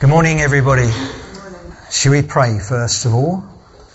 Good 0.00 0.10
morning, 0.10 0.40
everybody. 0.40 0.88
Shall 1.90 2.12
we 2.12 2.22
pray 2.22 2.60
first 2.60 3.04
of 3.04 3.14
all? 3.14 3.42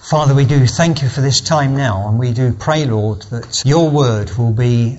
Father, 0.02 0.36
we 0.36 0.44
do 0.44 0.68
thank 0.68 1.02
you 1.02 1.08
for 1.08 1.22
this 1.22 1.40
time 1.40 1.78
now, 1.78 2.10
and 2.10 2.20
we 2.20 2.34
do 2.34 2.52
pray, 2.52 2.84
Lord, 2.84 3.22
that 3.32 3.64
your 3.66 3.90
word 3.90 4.30
will 4.38 4.52
be 4.52 4.98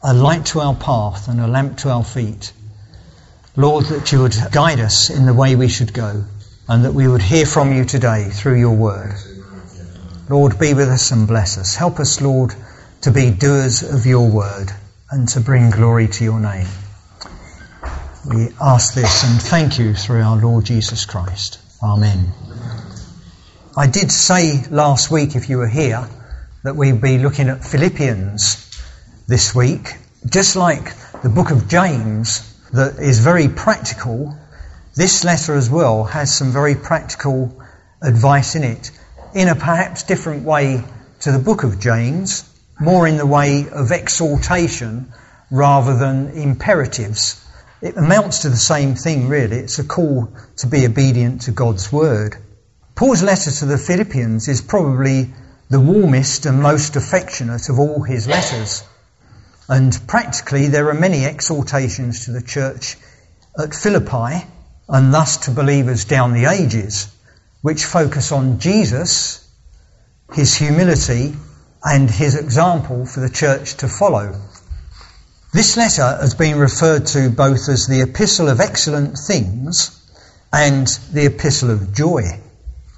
a 0.00 0.14
light 0.14 0.46
to 0.46 0.60
our 0.60 0.76
path 0.76 1.26
and 1.26 1.40
a 1.40 1.48
lamp 1.48 1.78
to 1.78 1.90
our 1.90 2.04
feet. 2.04 2.52
Lord, 3.56 3.86
that 3.86 4.12
you 4.12 4.20
would 4.20 4.36
guide 4.52 4.78
us 4.78 5.10
in 5.10 5.26
the 5.26 5.34
way 5.34 5.56
we 5.56 5.66
should 5.66 5.92
go, 5.92 6.22
and 6.68 6.84
that 6.84 6.94
we 6.94 7.08
would 7.08 7.22
hear 7.22 7.46
from 7.46 7.72
you 7.72 7.84
today 7.84 8.28
through 8.30 8.60
your 8.60 8.76
word. 8.76 9.16
Lord, 10.28 10.60
be 10.60 10.72
with 10.72 10.88
us 10.88 11.10
and 11.10 11.26
bless 11.26 11.58
us. 11.58 11.74
Help 11.74 11.98
us, 11.98 12.20
Lord, 12.20 12.54
to 13.00 13.10
be 13.10 13.32
doers 13.32 13.82
of 13.82 14.06
your 14.06 14.30
word 14.30 14.70
and 15.10 15.26
to 15.30 15.40
bring 15.40 15.70
glory 15.70 16.06
to 16.06 16.22
your 16.22 16.38
name. 16.38 16.68
We 18.26 18.48
ask 18.58 18.94
this 18.94 19.22
and 19.22 19.42
thank 19.42 19.78
you 19.78 19.92
through 19.92 20.22
our 20.22 20.36
Lord 20.36 20.64
Jesus 20.64 21.04
Christ. 21.04 21.58
Amen. 21.82 22.32
I 23.76 23.86
did 23.86 24.10
say 24.10 24.64
last 24.70 25.10
week, 25.10 25.36
if 25.36 25.50
you 25.50 25.58
were 25.58 25.68
here, 25.68 26.08
that 26.62 26.74
we'd 26.74 27.02
be 27.02 27.18
looking 27.18 27.50
at 27.50 27.62
Philippians 27.62 28.80
this 29.26 29.54
week. 29.54 29.92
Just 30.24 30.56
like 30.56 30.94
the 31.20 31.28
book 31.28 31.50
of 31.50 31.68
James, 31.68 32.50
that 32.72 32.98
is 32.98 33.18
very 33.18 33.48
practical, 33.48 34.34
this 34.94 35.22
letter 35.22 35.54
as 35.54 35.68
well 35.68 36.04
has 36.04 36.34
some 36.34 36.50
very 36.50 36.76
practical 36.76 37.62
advice 38.00 38.54
in 38.54 38.64
it, 38.64 38.90
in 39.34 39.48
a 39.48 39.54
perhaps 39.54 40.04
different 40.04 40.44
way 40.44 40.82
to 41.20 41.30
the 41.30 41.38
book 41.38 41.62
of 41.62 41.78
James, 41.78 42.48
more 42.80 43.06
in 43.06 43.18
the 43.18 43.26
way 43.26 43.68
of 43.68 43.92
exhortation 43.92 45.12
rather 45.50 45.98
than 45.98 46.30
imperatives 46.30 47.43
it 47.84 47.98
amounts 47.98 48.38
to 48.40 48.48
the 48.48 48.56
same 48.56 48.94
thing, 48.94 49.28
really. 49.28 49.58
It's 49.58 49.78
a 49.78 49.84
call 49.84 50.32
to 50.56 50.66
be 50.66 50.86
obedient 50.86 51.42
to 51.42 51.50
God's 51.50 51.92
word. 51.92 52.34
Paul's 52.94 53.22
letter 53.22 53.50
to 53.50 53.66
the 53.66 53.76
Philippians 53.76 54.48
is 54.48 54.62
probably 54.62 55.34
the 55.68 55.80
warmest 55.80 56.46
and 56.46 56.62
most 56.62 56.96
affectionate 56.96 57.68
of 57.68 57.78
all 57.78 58.02
his 58.02 58.26
letters. 58.26 58.82
And 59.68 59.94
practically, 60.06 60.68
there 60.68 60.88
are 60.88 60.94
many 60.94 61.26
exhortations 61.26 62.24
to 62.24 62.32
the 62.32 62.40
church 62.40 62.96
at 63.58 63.74
Philippi 63.74 64.46
and 64.88 65.12
thus 65.12 65.36
to 65.44 65.50
believers 65.50 66.06
down 66.06 66.32
the 66.32 66.46
ages, 66.46 67.08
which 67.60 67.84
focus 67.84 68.32
on 68.32 68.60
Jesus, 68.60 69.46
his 70.32 70.54
humility, 70.54 71.36
and 71.84 72.10
his 72.10 72.34
example 72.34 73.04
for 73.04 73.20
the 73.20 73.28
church 73.28 73.74
to 73.76 73.88
follow. 73.88 74.40
This 75.54 75.76
letter 75.76 76.18
has 76.20 76.34
been 76.34 76.58
referred 76.58 77.06
to 77.06 77.30
both 77.30 77.68
as 77.68 77.86
the 77.86 78.00
Epistle 78.00 78.48
of 78.48 78.58
Excellent 78.58 79.16
Things 79.16 79.96
and 80.52 80.84
the 81.12 81.26
Epistle 81.26 81.70
of 81.70 81.94
Joy. 81.94 82.40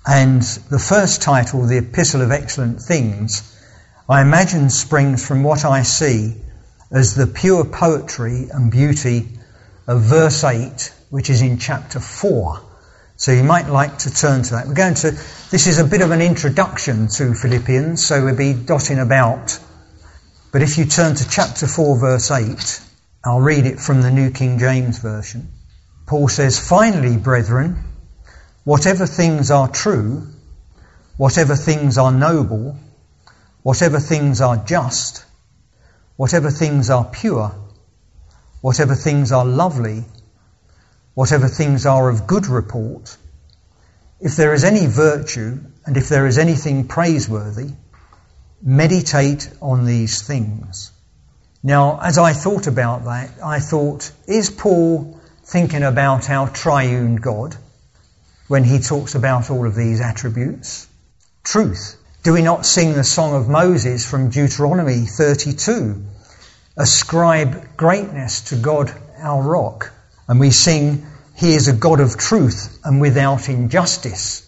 And 0.07 0.41
the 0.41 0.79
first 0.79 1.21
title, 1.21 1.67
the 1.67 1.77
Epistle 1.77 2.23
of 2.23 2.31
Excellent 2.31 2.81
Things, 2.81 3.43
I 4.09 4.23
imagine 4.23 4.71
springs 4.71 5.23
from 5.23 5.43
what 5.43 5.67
I 5.67 5.83
see 5.83 6.35
as 6.91 7.15
the 7.15 7.27
pure 7.27 7.67
poetry 7.67 8.49
and 8.51 8.71
beauty 8.71 9.29
of 9.87 10.01
verse 10.01 10.43
8, 10.43 10.95
which 11.11 11.29
is 11.29 11.43
in 11.43 11.59
chapter 11.59 12.01
4. 12.01 12.63
So 13.17 13.33
you 13.33 13.45
might 13.45 13.69
like 13.69 13.99
to 13.99 14.15
turn 14.15 14.45
to 14.45 14.51
that. 14.53 14.67
We're 14.67 14.73
going 14.73 14.95
to, 14.95 15.11
this 15.11 15.67
is 15.67 15.79
a 15.79 15.85
bit 15.85 16.01
of 16.01 16.11
an 16.11 16.23
introduction 16.23 17.09
to 17.09 17.35
Philippians, 17.35 18.07
so 18.07 18.25
we'll 18.25 18.35
be 18.35 18.55
dotting 18.55 18.99
about 18.99 19.59
but 20.53 20.63
if 20.63 20.79
you 20.79 20.85
turn 20.85 21.15
to 21.17 21.29
chapter 21.29 21.67
4, 21.67 21.99
verse 21.99 22.31
8, 22.31 22.81
I'll 23.25 23.41
read 23.41 23.67
it 23.67 23.81
from 23.81 24.03
the 24.03 24.11
New 24.11 24.31
King 24.31 24.59
James 24.59 24.99
Version. 24.99 25.49
Paul 26.07 26.29
says, 26.29 26.59
Finally, 26.59 27.17
brethren, 27.17 27.85
whatever 28.65 29.07
things 29.07 29.51
are 29.51 29.69
true, 29.69 30.27
whatever 31.17 31.57
things 31.57 31.99
are 31.99 32.13
noble, 32.13 32.79
whatever 33.63 33.99
things 33.99 34.41
are 34.41 34.57
just, 34.57 35.25
whatever 36.17 36.51
things 36.51 36.89
are 36.91 37.05
pure, 37.05 37.53
whatever 38.61 38.95
things 38.95 39.33
are 39.33 39.45
lovely, 39.45 40.05
whatever 41.15 41.49
things 41.49 41.87
are 41.87 42.09
of 42.09 42.27
good 42.27 42.47
report, 42.47 43.17
if 44.21 44.37
there 44.37 44.55
is 44.55 44.65
any 44.65 44.87
virtue 44.87 45.59
and 45.85 45.97
if 45.97 46.09
there 46.09 46.27
is 46.27 46.39
anything 46.39 46.87
praiseworthy, 46.87 47.71
meditate 48.63 49.51
on 49.61 49.85
these 49.85 50.23
things. 50.23 50.93
Now, 51.63 51.99
as 52.01 52.19
I 52.19 52.33
thought 52.33 52.67
about 52.67 53.05
that, 53.05 53.31
I 53.45 53.61
thought, 53.61 54.11
is 54.27 54.51
Paul 54.51 55.21
thinking 55.45 55.83
about 55.83 56.31
our 56.31 56.49
triune 56.49 57.17
God 57.17 57.57
when 58.49 58.65
he 58.65 58.79
talks 58.79 59.15
about 59.15 59.51
all 59.51 59.67
of 59.67 59.75
these 59.75 60.01
attributes? 60.01 60.87
Truth. 61.43 61.97
Do 62.23 62.33
we 62.33 62.43
not 62.43 62.67
sing 62.67 62.95
the 62.95 63.05
song 63.05 63.35
of 63.35 63.49
Moses 63.49 64.05
from 64.05 64.31
Deuteronomy 64.31 65.07
32? 65.07 66.05
Ascribe 66.77 67.77
greatness 67.77 68.43
to 68.43 68.57
God 68.57 68.93
our 69.19 69.43
rock. 69.43 69.93
And 70.29 70.41
we 70.41 70.51
sing, 70.51 71.07
He 71.37 71.55
is 71.55 71.69
a 71.69 71.73
God 71.73 72.01
of 72.01 72.17
truth 72.17 72.79
and 72.85 73.01
without 73.01 73.49
injustice. 73.49 74.46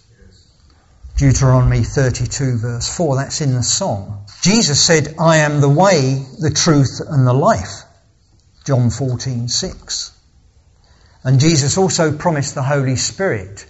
Deuteronomy 1.18 1.82
32 1.82 2.58
verse 2.58 2.96
4. 2.96 3.16
That's 3.16 3.40
in 3.40 3.52
the 3.52 3.64
song. 3.64 4.24
Jesus 4.40 4.80
said, 4.80 5.16
I 5.18 5.38
am 5.38 5.60
the 5.60 5.68
way, 5.68 6.24
the 6.38 6.52
truth 6.52 7.00
and 7.04 7.26
the 7.26 7.32
life. 7.32 7.82
John 8.64 8.90
14 8.90 9.48
6. 9.48 10.12
And 11.24 11.40
Jesus 11.40 11.76
also 11.76 12.16
promised 12.16 12.54
the 12.54 12.62
Holy 12.62 12.94
Spirit, 12.94 13.66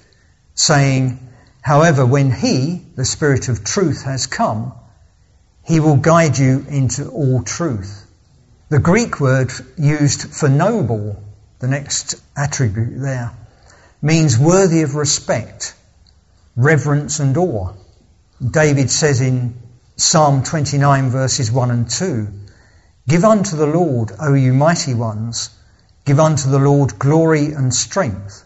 saying, 0.55 1.27
However, 1.63 2.05
when 2.05 2.31
He, 2.31 2.83
the 2.97 3.07
Spirit 3.07 3.49
of 3.49 3.65
truth, 3.65 4.03
has 4.05 4.27
come, 4.27 4.75
He 5.65 5.81
will 5.81 5.97
guide 5.97 6.37
you 6.37 6.67
into 6.69 7.09
all 7.09 7.43
truth. 7.43 8.05
The 8.69 8.79
Greek 8.79 9.21
word 9.21 9.51
used 9.79 10.35
for 10.35 10.51
noble, 10.51 11.23
the 11.61 11.69
next 11.69 12.17
attribute 12.37 13.01
there, 13.01 13.33
means 14.03 14.39
worthy 14.39 14.83
of 14.83 14.97
respect 14.97 15.75
reverence 16.59 17.21
and 17.21 17.37
awe. 17.37 17.73
David 18.45 18.91
says 18.91 19.21
in 19.21 19.55
Psalm 19.97 20.43
29 20.43 21.09
verses 21.09 21.53
1 21.53 21.71
and 21.71 21.89
2, 21.89 22.27
Give 23.07 23.25
unto 23.25 23.57
the 23.57 23.67
Lord, 23.67 24.11
O 24.19 24.35
you 24.35 24.53
mighty 24.53 24.93
ones, 24.93 25.51
give 26.05 26.19
unto 26.19 26.51
the 26.51 26.59
Lord 26.59 26.99
glory 26.99 27.53
and 27.53 27.73
strength. 27.73 28.45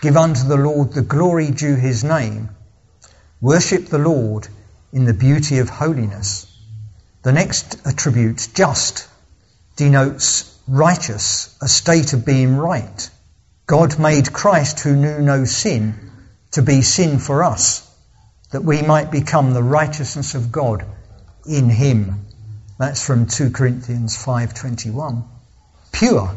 Give 0.00 0.16
unto 0.16 0.48
the 0.48 0.56
Lord 0.56 0.92
the 0.92 1.02
glory 1.02 1.52
due 1.52 1.76
his 1.76 2.02
name. 2.02 2.48
Worship 3.40 3.86
the 3.86 3.98
Lord 3.98 4.48
in 4.92 5.04
the 5.04 5.14
beauty 5.14 5.58
of 5.58 5.68
holiness. 5.70 6.46
The 7.22 7.32
next 7.32 7.76
attribute, 7.84 8.48
just, 8.54 9.06
denotes 9.76 10.52
righteous, 10.66 11.56
a 11.62 11.68
state 11.68 12.12
of 12.12 12.24
being 12.24 12.56
right. 12.56 13.08
God 13.68 14.00
made 14.00 14.32
Christ 14.32 14.80
who 14.80 14.96
knew 14.96 15.20
no 15.20 15.44
sin 15.44 16.09
to 16.52 16.62
be 16.62 16.82
sin 16.82 17.18
for 17.18 17.44
us, 17.44 17.88
that 18.50 18.64
we 18.64 18.82
might 18.82 19.10
become 19.10 19.52
the 19.52 19.62
righteousness 19.62 20.34
of 20.34 20.50
God 20.50 20.84
in 21.46 21.68
him. 21.68 22.26
That's 22.78 23.02
from 23.02 23.26
2 23.26 23.50
Corinthians 23.50 24.16
5:21. 24.16 25.22
Pure, 25.92 26.34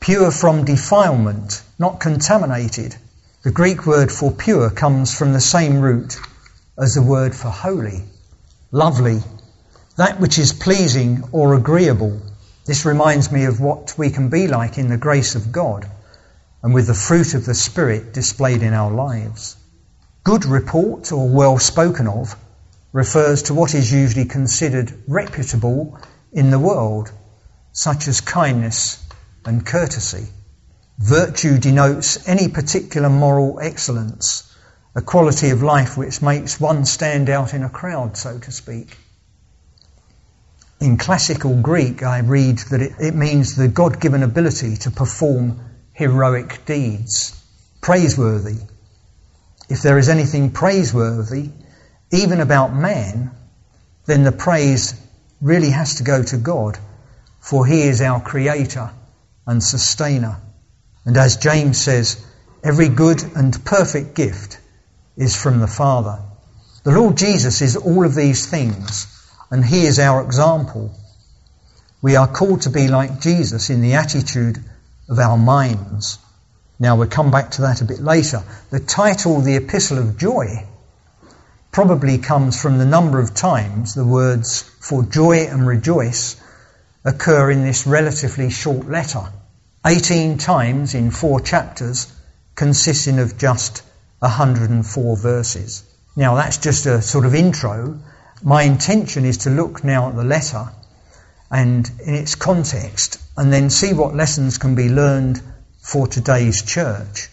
pure 0.00 0.30
from 0.30 0.64
defilement, 0.64 1.62
not 1.78 2.00
contaminated. 2.00 2.96
The 3.42 3.50
Greek 3.50 3.86
word 3.86 4.10
for 4.10 4.30
pure 4.30 4.70
comes 4.70 5.12
from 5.12 5.32
the 5.32 5.40
same 5.40 5.80
root 5.80 6.18
as 6.78 6.94
the 6.94 7.02
word 7.02 7.34
for 7.34 7.48
holy. 7.48 8.04
Lovely, 8.72 9.22
that 9.96 10.20
which 10.20 10.38
is 10.38 10.52
pleasing 10.52 11.24
or 11.32 11.54
agreeable. 11.54 12.20
This 12.64 12.86
reminds 12.86 13.30
me 13.30 13.44
of 13.44 13.60
what 13.60 13.94
we 13.98 14.10
can 14.10 14.30
be 14.30 14.46
like 14.48 14.78
in 14.78 14.88
the 14.88 14.96
grace 14.96 15.34
of 15.34 15.52
God 15.52 15.88
and 16.64 16.72
with 16.72 16.86
the 16.86 16.94
fruit 16.94 17.34
of 17.34 17.44
the 17.44 17.54
Spirit 17.54 18.14
displayed 18.14 18.62
in 18.62 18.72
our 18.72 18.90
lives. 18.90 19.54
Good 20.24 20.46
report, 20.46 21.12
or 21.12 21.28
well 21.28 21.58
spoken 21.58 22.08
of, 22.08 22.34
refers 22.90 23.42
to 23.44 23.54
what 23.54 23.74
is 23.74 23.92
usually 23.92 24.24
considered 24.24 24.90
reputable 25.06 25.98
in 26.32 26.50
the 26.50 26.58
world, 26.58 27.12
such 27.72 28.08
as 28.08 28.22
kindness 28.22 28.96
and 29.44 29.66
courtesy. 29.66 30.26
Virtue 30.98 31.58
denotes 31.58 32.26
any 32.26 32.48
particular 32.48 33.10
moral 33.10 33.60
excellence, 33.60 34.50
a 34.94 35.02
quality 35.02 35.50
of 35.50 35.62
life 35.62 35.98
which 35.98 36.22
makes 36.22 36.58
one 36.58 36.86
stand 36.86 37.28
out 37.28 37.52
in 37.52 37.62
a 37.62 37.68
crowd, 37.68 38.16
so 38.16 38.38
to 38.38 38.50
speak. 38.50 38.96
In 40.80 40.96
classical 40.96 41.60
Greek, 41.60 42.02
I 42.02 42.20
read 42.20 42.56
that 42.70 42.80
it, 42.80 42.92
it 42.98 43.14
means 43.14 43.54
the 43.54 43.68
God 43.68 44.00
given 44.00 44.22
ability 44.22 44.78
to 44.78 44.90
perform 44.90 45.60
heroic 45.94 46.64
deeds. 46.66 47.40
Praiseworthy. 47.80 48.58
If 49.68 49.82
there 49.82 49.98
is 49.98 50.08
anything 50.08 50.50
praiseworthy, 50.50 51.50
even 52.12 52.40
about 52.40 52.74
man, 52.74 53.30
then 54.06 54.24
the 54.24 54.32
praise 54.32 55.00
really 55.40 55.70
has 55.70 55.96
to 55.96 56.02
go 56.02 56.22
to 56.22 56.36
God, 56.36 56.78
for 57.40 57.64
He 57.64 57.82
is 57.82 58.00
our 58.00 58.20
Creator 58.20 58.90
and 59.46 59.62
Sustainer. 59.62 60.36
And 61.04 61.16
as 61.16 61.36
James 61.36 61.78
says, 61.78 62.22
Every 62.62 62.88
good 62.88 63.22
and 63.36 63.62
perfect 63.64 64.14
gift 64.14 64.58
is 65.18 65.36
from 65.36 65.60
the 65.60 65.66
Father. 65.66 66.18
The 66.82 66.92
Lord 66.92 67.16
Jesus 67.16 67.60
is 67.60 67.76
all 67.76 68.06
of 68.06 68.14
these 68.14 68.46
things, 68.46 69.06
and 69.50 69.64
He 69.64 69.84
is 69.84 69.98
our 69.98 70.22
example. 70.22 70.90
We 72.00 72.16
are 72.16 72.26
called 72.26 72.62
to 72.62 72.70
be 72.70 72.88
like 72.88 73.20
Jesus 73.20 73.68
in 73.70 73.82
the 73.82 73.94
attitude 73.94 74.64
of 75.08 75.18
our 75.18 75.36
minds. 75.36 76.18
Now 76.78 76.96
we'll 76.96 77.08
come 77.08 77.30
back 77.30 77.52
to 77.52 77.62
that 77.62 77.80
a 77.80 77.84
bit 77.84 78.00
later. 78.00 78.42
The 78.70 78.80
title, 78.80 79.40
the 79.40 79.56
Epistle 79.56 79.98
of 79.98 80.18
Joy, 80.18 80.66
probably 81.70 82.18
comes 82.18 82.60
from 82.60 82.78
the 82.78 82.84
number 82.84 83.18
of 83.18 83.34
times 83.34 83.94
the 83.94 84.04
words 84.04 84.62
for 84.80 85.02
joy 85.02 85.46
and 85.46 85.66
rejoice 85.66 86.36
occur 87.04 87.50
in 87.50 87.64
this 87.64 87.86
relatively 87.86 88.50
short 88.50 88.88
letter. 88.88 89.24
18 89.86 90.38
times 90.38 90.94
in 90.94 91.10
four 91.10 91.40
chapters, 91.40 92.12
consisting 92.54 93.18
of 93.18 93.36
just 93.36 93.82
104 94.20 95.16
verses. 95.16 95.84
Now 96.16 96.36
that's 96.36 96.58
just 96.58 96.86
a 96.86 97.02
sort 97.02 97.26
of 97.26 97.34
intro. 97.34 97.98
My 98.42 98.62
intention 98.62 99.24
is 99.24 99.38
to 99.38 99.50
look 99.50 99.84
now 99.84 100.08
at 100.08 100.16
the 100.16 100.24
letter 100.24 100.68
and 101.54 101.88
in 102.04 102.14
its 102.14 102.34
context 102.34 103.22
and 103.36 103.52
then 103.52 103.70
see 103.70 103.92
what 103.92 104.12
lessons 104.12 104.58
can 104.58 104.74
be 104.74 104.88
learned 104.88 105.40
for 105.80 106.08
today's 106.08 106.64
church. 106.64 107.28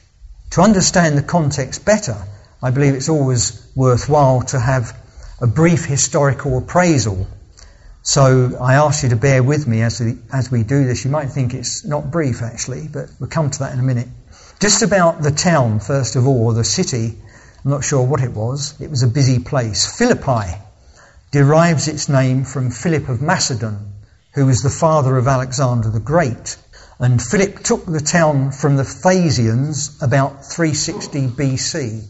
To 0.52 0.62
understand 0.62 1.18
the 1.18 1.24
context 1.24 1.84
better, 1.84 2.16
I 2.62 2.70
believe 2.70 2.94
it's 2.94 3.10
always 3.10 3.68
worthwhile 3.76 4.44
to 4.54 4.60
have 4.60 4.96
a 5.42 5.48
brief 5.48 5.86
historical 5.86 6.60
appraisal. 6.60 7.26
So 8.04 8.58
I 8.62 8.76
ask 8.76 9.02
you 9.02 9.10
to 9.10 9.16
bear 9.16 9.42
with 9.42 9.68
me 9.68 9.82
as 9.82 10.00
we, 10.00 10.20
as 10.32 10.52
we 10.52 10.62
do 10.62 10.86
this. 10.86 11.04
You 11.04 11.10
might 11.10 11.32
think 11.32 11.56
it's 11.56 11.84
not 11.84 12.12
brief 12.12 12.44
actually, 12.44 12.88
but 12.94 13.10
we'll 13.20 13.30
come 13.30 13.50
to 13.50 13.60
that 13.60 13.74
in 13.74 13.80
a 13.80 13.84
minute. 13.84 14.08
Just 14.60 14.84
about 14.84 15.24
the 15.24 15.32
town, 15.32 15.80
first 15.80 16.16
of 16.16 16.28
all, 16.28 16.54
the 16.54 16.64
city, 16.64 17.16
I'm 17.66 17.72
not 17.72 17.84
sure 17.84 18.06
what 18.06 18.22
it 18.22 18.34
was. 18.34 18.80
It 18.80 18.92
was 18.92 19.02
a 19.02 19.08
busy 19.08 19.40
place. 19.40 19.98
Philippi 19.98 20.62
derives 21.32 21.88
its 21.88 22.08
name 22.08 22.44
from 22.44 22.70
Philip 22.70 23.10
of 23.10 23.24
Macedon, 23.24 23.92
who 24.34 24.46
was 24.46 24.62
the 24.62 24.70
father 24.70 25.18
of 25.18 25.28
Alexander 25.28 25.90
the 25.90 26.00
Great. 26.00 26.58
And 27.00 27.22
Philip 27.22 27.64
took 27.64 27.86
the 27.86 28.00
town 28.00 28.52
from 28.52 28.78
the 28.78 28.84
Thasians 28.84 30.02
about 30.02 30.46
360 30.46 31.28
BC. 31.28 32.04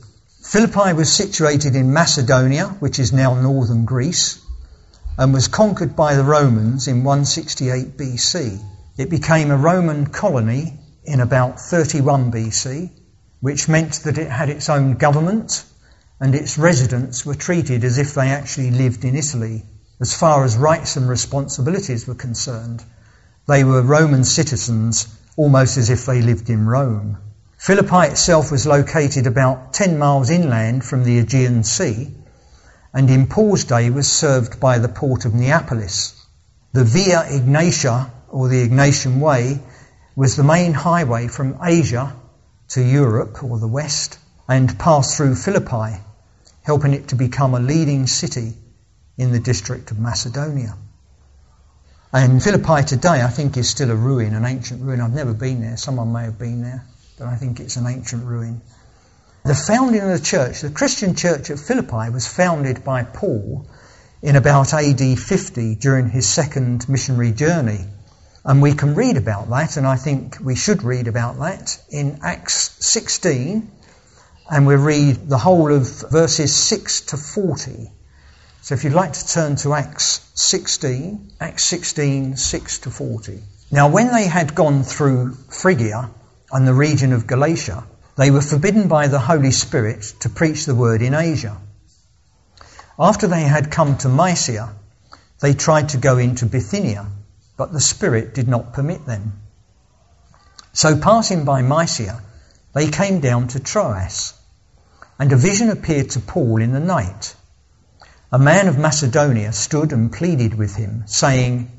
Philippi 0.44 0.94
was 0.94 1.12
situated 1.12 1.76
in 1.76 1.94
Macedonia, 1.94 2.68
which 2.80 3.00
is 3.00 3.14
now 3.14 3.34
northern 3.34 3.86
Greece, 3.86 4.40
and 5.18 5.34
was 5.34 5.48
conquered 5.48 5.96
by 5.96 6.16
the 6.16 6.24
Romans 6.24 6.88
in 6.88 7.04
168 7.04 7.98
BC. 7.98 8.60
It 8.98 9.10
became 9.10 9.50
a 9.50 9.58
Roman 9.58 10.08
colony 10.08 10.80
in 11.04 11.22
about 11.22 11.60
31 11.60 12.32
BC, 12.32 12.92
which 13.40 13.70
meant 13.70 13.94
that 14.04 14.18
it 14.18 14.30
had 14.30 14.50
its 14.50 14.70
own 14.70 14.96
government 14.96 15.64
and 16.20 16.36
its 16.36 16.58
residents 16.58 17.26
were 17.26 17.34
treated 17.34 17.84
as 17.84 17.98
if 17.98 18.14
they 18.14 18.30
actually 18.30 18.70
lived 18.70 19.04
in 19.04 19.16
Italy. 19.16 19.64
As 20.02 20.16
far 20.16 20.44
as 20.44 20.58
rights 20.58 20.98
and 20.98 21.08
responsibilities 21.08 22.08
were 22.08 22.16
concerned, 22.16 22.84
they 23.48 23.64
were 23.64 23.84
Roman 23.84 24.24
citizens 24.24 25.08
almost 25.38 25.78
as 25.78 25.92
if 25.92 26.08
they 26.08 26.24
lived 26.24 26.50
in 26.50 26.66
Rome. 26.66 27.20
Philippi 27.60 28.08
itself 28.08 28.52
was 28.52 28.66
located 28.66 29.28
about 29.28 29.74
10 29.74 30.00
miles 30.00 30.32
inland 30.32 30.84
from 30.84 31.04
the 31.04 31.20
Aegean 31.20 31.64
Sea 31.64 32.16
and 32.92 33.12
in 33.12 33.28
Paul's 33.28 33.66
day 33.66 33.92
was 33.92 34.12
served 34.12 34.60
by 34.60 34.80
the 34.80 34.90
port 34.90 35.26
of 35.26 35.36
Neapolis. 35.36 36.16
The 36.74 36.84
Via 36.84 37.24
Egnatia, 37.30 38.10
or 38.30 38.48
the 38.48 38.68
Egnatian 38.68 39.20
Way, 39.20 39.62
was 40.16 40.36
the 40.36 40.44
main 40.44 40.74
highway 40.74 41.28
from 41.28 41.60
Asia 41.62 42.12
to 42.70 42.82
Europe 42.82 43.44
or 43.44 43.60
the 43.60 43.68
West 43.68 44.18
and 44.50 44.80
passed 44.80 45.16
through 45.16 45.36
Philippi, 45.36 46.02
helping 46.64 46.96
it 46.96 47.10
to 47.10 47.16
become 47.16 47.54
a 47.54 47.60
leading 47.60 48.08
city 48.08 48.56
in 49.22 49.32
the 49.32 49.40
district 49.40 49.92
of 49.92 50.00
Macedonia. 50.00 50.76
And 52.12 52.42
Philippi 52.42 52.84
today, 52.84 53.22
I 53.22 53.30
think, 53.30 53.56
is 53.56 53.70
still 53.70 53.92
a 53.92 53.96
ruin, 53.96 54.34
an 54.34 54.46
ancient 54.46 54.82
ruin. 54.82 55.00
I've 55.00 55.14
never 55.14 55.36
been 55.36 55.62
there. 55.62 55.78
Someone 55.78 56.12
may 56.12 56.24
have 56.24 56.40
been 56.40 56.64
there, 56.64 56.84
but 57.20 57.28
I 57.28 57.36
think 57.36 57.60
it's 57.60 57.76
an 57.76 57.86
ancient 57.86 58.26
ruin. 58.26 58.62
The 59.46 59.54
founding 59.54 60.02
of 60.02 60.10
the 60.10 60.20
church, 60.20 60.62
the 60.62 60.72
Christian 60.72 61.16
church 61.16 61.52
at 61.52 61.60
Philippi, 61.60 62.10
was 62.10 62.28
founded 62.28 62.84
by 62.84 63.04
Paul 63.04 63.68
in 64.24 64.36
about 64.36 64.74
AD 64.74 65.20
50 65.20 65.76
during 65.76 66.10
his 66.10 66.28
second 66.28 66.90
missionary 66.90 67.32
journey. 67.32 67.86
And 68.44 68.60
we 68.60 68.74
can 68.74 68.96
read 68.96 69.18
about 69.18 69.52
that, 69.52 69.78
and 69.78 69.86
I 69.86 69.98
think 69.98 70.40
we 70.42 70.56
should 70.56 70.82
read 70.82 71.08
about 71.08 71.38
that 71.38 71.80
in 71.92 72.22
Acts 72.24 72.76
16, 72.80 73.72
and 74.50 74.66
we 74.66 74.76
read 74.76 75.30
the 75.30 75.38
whole 75.38 75.72
of 75.72 76.10
verses 76.10 76.56
6 76.56 77.02
to 77.02 77.18
40. 77.18 77.92
So 78.62 78.76
if 78.76 78.84
you'd 78.84 78.94
like 78.94 79.14
to 79.14 79.28
turn 79.28 79.56
to 79.58 79.74
Acts 79.74 80.22
16, 80.36 81.34
Acts 81.40 81.68
16, 81.68 82.38
6 82.38 82.80
to 82.80 82.90
40. 82.90 83.44
Now, 83.72 83.90
when 83.90 84.12
they 84.12 84.28
had 84.28 84.56
gone 84.56 84.84
through 84.84 85.34
Phrygia 85.50 86.10
and 86.52 86.68
the 86.68 86.74
region 86.74 87.14
of 87.14 87.28
Galatia, 87.28 87.84
they 88.18 88.32
were 88.32 88.42
forbidden 88.42 88.88
by 88.88 89.08
the 89.08 89.20
Holy 89.20 89.52
Spirit 89.52 90.04
to 90.20 90.30
preach 90.30 90.66
the 90.66 90.76
word 90.76 91.02
in 91.02 91.14
Asia. 91.14 91.58
After 93.00 93.28
they 93.28 93.44
had 93.44 93.72
come 93.72 93.98
to 93.98 94.10
Mysia, 94.10 94.70
they 95.40 95.54
tried 95.54 95.90
to 95.90 95.98
go 95.98 96.18
into 96.18 96.46
Bithynia 96.46 97.08
but 97.62 97.72
the 97.72 97.80
Spirit 97.80 98.34
did 98.34 98.48
not 98.48 98.74
permit 98.74 99.06
them. 99.06 99.34
So, 100.74 100.98
passing 100.98 101.46
by 101.46 101.62
Mysia, 101.62 102.20
they 102.74 102.90
came 102.90 103.20
down 103.20 103.50
to 103.50 103.60
Troas, 103.60 104.34
and 105.20 105.32
a 105.32 105.36
vision 105.36 105.70
appeared 105.70 106.10
to 106.12 106.22
Paul 106.22 106.60
in 106.60 106.72
the 106.72 106.80
night. 106.80 107.36
A 108.34 108.40
man 108.40 108.70
of 108.70 108.78
Macedonia 108.78 109.52
stood 109.52 109.92
and 109.92 110.10
pleaded 110.10 110.54
with 110.54 110.78
him, 110.78 111.04
saying, 111.06 111.70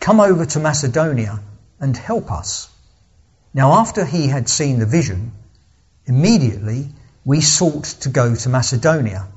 Come 0.00 0.18
over 0.18 0.44
to 0.44 0.58
Macedonia 0.58 1.38
and 1.78 1.96
help 1.96 2.32
us. 2.32 2.68
Now, 3.52 3.74
after 3.74 4.04
he 4.04 4.26
had 4.26 4.48
seen 4.48 4.80
the 4.80 4.86
vision, 4.86 5.30
immediately 6.04 6.92
we 7.24 7.40
sought 7.40 7.84
to 8.00 8.08
go 8.08 8.34
to 8.34 8.48
Macedonia, 8.48 9.28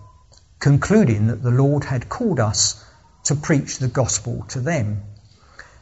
concluding 0.57 1.27
that 1.27 1.43
the 1.43 1.51
Lord 1.51 1.83
had 1.83 2.09
called 2.09 2.39
us 2.39 2.83
to 3.25 3.35
preach 3.35 3.77
the 3.77 3.87
gospel 3.87 4.43
to 4.49 4.59
them. 4.59 5.03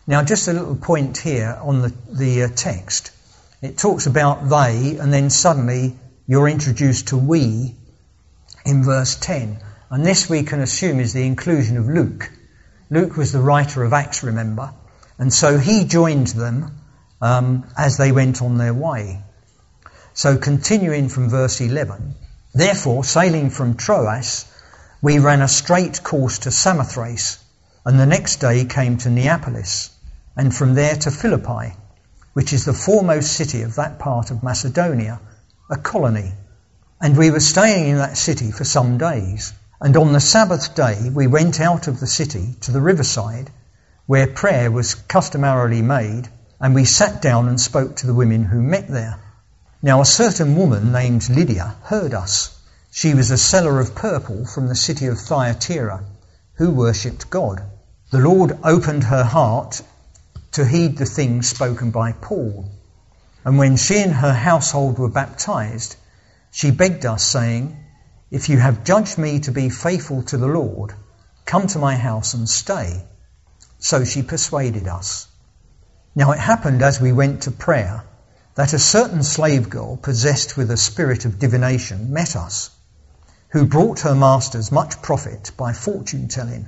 Now, 0.06 0.24
just 0.24 0.50
a 0.50 0.54
little 0.54 0.75
point 0.75 1.18
here 1.18 1.57
on 1.62 1.83
the, 1.83 1.94
the 2.12 2.44
uh, 2.44 2.48
text. 2.54 3.12
It 3.62 3.78
talks 3.78 4.07
about 4.07 4.50
they, 4.50 4.98
and 4.98 5.13
then 5.13 5.30
suddenly 5.30 5.98
you're 6.28 6.50
introduced 6.50 7.07
to 7.07 7.18
we 7.18 7.76
in 8.66 8.83
verse 8.83 9.16
10. 9.16 9.59
And 9.89 10.06
this 10.06 10.30
we 10.30 10.44
can 10.44 10.61
assume 10.61 10.99
is 10.99 11.13
the 11.13 11.25
inclusion 11.25 11.77
of 11.77 11.87
Luke. 11.87 12.31
Luke 12.89 13.18
was 13.18 13.31
the 13.31 13.39
writer 13.42 13.83
of 13.83 13.94
Acts, 13.94 14.23
remember? 14.23 14.73
And 15.18 15.33
so 15.33 15.57
he 15.57 15.85
joined 15.85 16.27
them 16.27 16.81
um, 17.21 17.65
as 17.77 17.97
they 17.97 18.11
went 18.11 18.42
on 18.42 18.57
their 18.57 18.73
way. 18.73 19.21
So 20.13 20.37
continuing 20.37 21.09
from 21.09 21.30
verse 21.30 21.61
11. 21.61 22.15
Therefore, 22.54 23.04
sailing 23.04 23.49
from 23.49 23.75
Troas, 23.75 24.45
we 25.01 25.19
ran 25.19 25.42
a 25.42 25.47
straight 25.47 26.01
course 26.04 26.39
to 26.39 26.51
Samothrace, 26.51 27.37
and 27.85 27.99
the 27.99 28.06
next 28.06 28.37
day 28.37 28.65
came 28.65 28.97
to 28.97 29.09
Neapolis 29.09 29.92
and 30.35 30.54
from 30.54 30.73
there 30.73 30.95
to 30.95 31.11
Philippi, 31.11 31.75
which 32.33 32.54
is 32.54 32.65
the 32.65 32.73
foremost 32.73 33.31
city 33.33 33.61
of 33.61 33.75
that 33.75 33.99
part 33.99 34.31
of 34.31 34.42
Macedonia, 34.42 35.19
a 35.69 35.77
colony. 35.77 36.33
And 36.99 37.18
we 37.18 37.30
were 37.30 37.39
staying 37.39 37.89
in 37.89 37.97
that 37.97 38.18
city 38.18 38.51
for 38.51 38.63
some 38.63 38.97
days. 38.97 39.54
And 39.81 39.97
on 39.97 40.13
the 40.13 40.21
Sabbath 40.21 40.73
day, 40.73 41.09
we 41.13 41.27
went 41.27 41.59
out 41.59 41.87
of 41.87 41.99
the 41.99 42.07
city 42.07 42.55
to 42.61 42.71
the 42.71 42.81
riverside, 42.81 43.51
where 44.05 44.27
prayer 44.27 44.71
was 44.71 44.95
customarily 44.95 45.81
made, 45.81 46.29
and 46.61 46.73
we 46.73 46.85
sat 46.85 47.21
down 47.21 47.49
and 47.49 47.59
spoke 47.59 47.97
to 47.97 48.07
the 48.07 48.13
women 48.13 48.45
who 48.45 48.61
met 48.61 48.87
there. 48.87 49.19
Now, 49.81 50.01
a 50.01 50.05
certain 50.05 50.55
woman 50.55 50.91
named 50.91 51.29
Lydia 51.29 51.75
heard 51.83 52.13
us. 52.13 52.57
She 52.89 53.13
was 53.13 53.31
a 53.31 53.37
seller 53.37 53.81
of 53.81 53.94
purple 53.94 54.45
from 54.45 54.67
the 54.67 54.75
city 54.75 55.07
of 55.07 55.19
Thyatira, 55.19 56.03
who 56.53 56.71
worshipped 56.71 57.29
God. 57.29 57.61
The 58.11 58.19
Lord 58.19 58.57
opened 58.63 59.03
her 59.03 59.25
heart 59.25 59.81
to 60.53 60.65
heed 60.65 60.97
the 60.97 61.05
things 61.05 61.49
spoken 61.49 61.91
by 61.91 62.13
Paul. 62.13 62.71
And 63.44 63.57
when 63.57 63.75
she 63.75 63.99
and 63.99 64.13
her 64.13 64.33
household 64.33 64.97
were 64.97 65.09
baptized, 65.09 65.97
she 66.51 66.71
begged 66.71 67.05
us, 67.05 67.23
saying, 67.23 67.77
If 68.31 68.49
you 68.49 68.57
have 68.57 68.83
judged 68.83 69.19
me 69.19 69.39
to 69.41 69.51
be 69.51 69.69
faithful 69.69 70.23
to 70.23 70.37
the 70.37 70.47
Lord, 70.47 70.94
come 71.45 71.67
to 71.67 71.79
my 71.79 71.95
house 71.95 72.33
and 72.33 72.49
stay. 72.49 73.05
So 73.77 74.03
she 74.03 74.23
persuaded 74.23 74.87
us. 74.87 75.27
Now 76.15 76.31
it 76.31 76.39
happened 76.39 76.81
as 76.81 76.99
we 76.99 77.11
went 77.11 77.44
to 77.44 77.51
prayer 77.51 78.03
that 78.55 78.73
a 78.73 78.79
certain 78.79 79.21
slave 79.21 79.69
girl 79.69 79.97
possessed 79.97 80.57
with 80.57 80.71
a 80.71 80.77
spirit 80.77 81.25
of 81.25 81.37
divination 81.37 82.11
met 82.11 82.35
us, 82.35 82.71
who 83.49 83.67
brought 83.67 83.99
her 83.99 84.15
masters 84.15 84.71
much 84.71 85.01
profit 85.03 85.51
by 85.55 85.73
fortune 85.73 86.27
telling. 86.27 86.67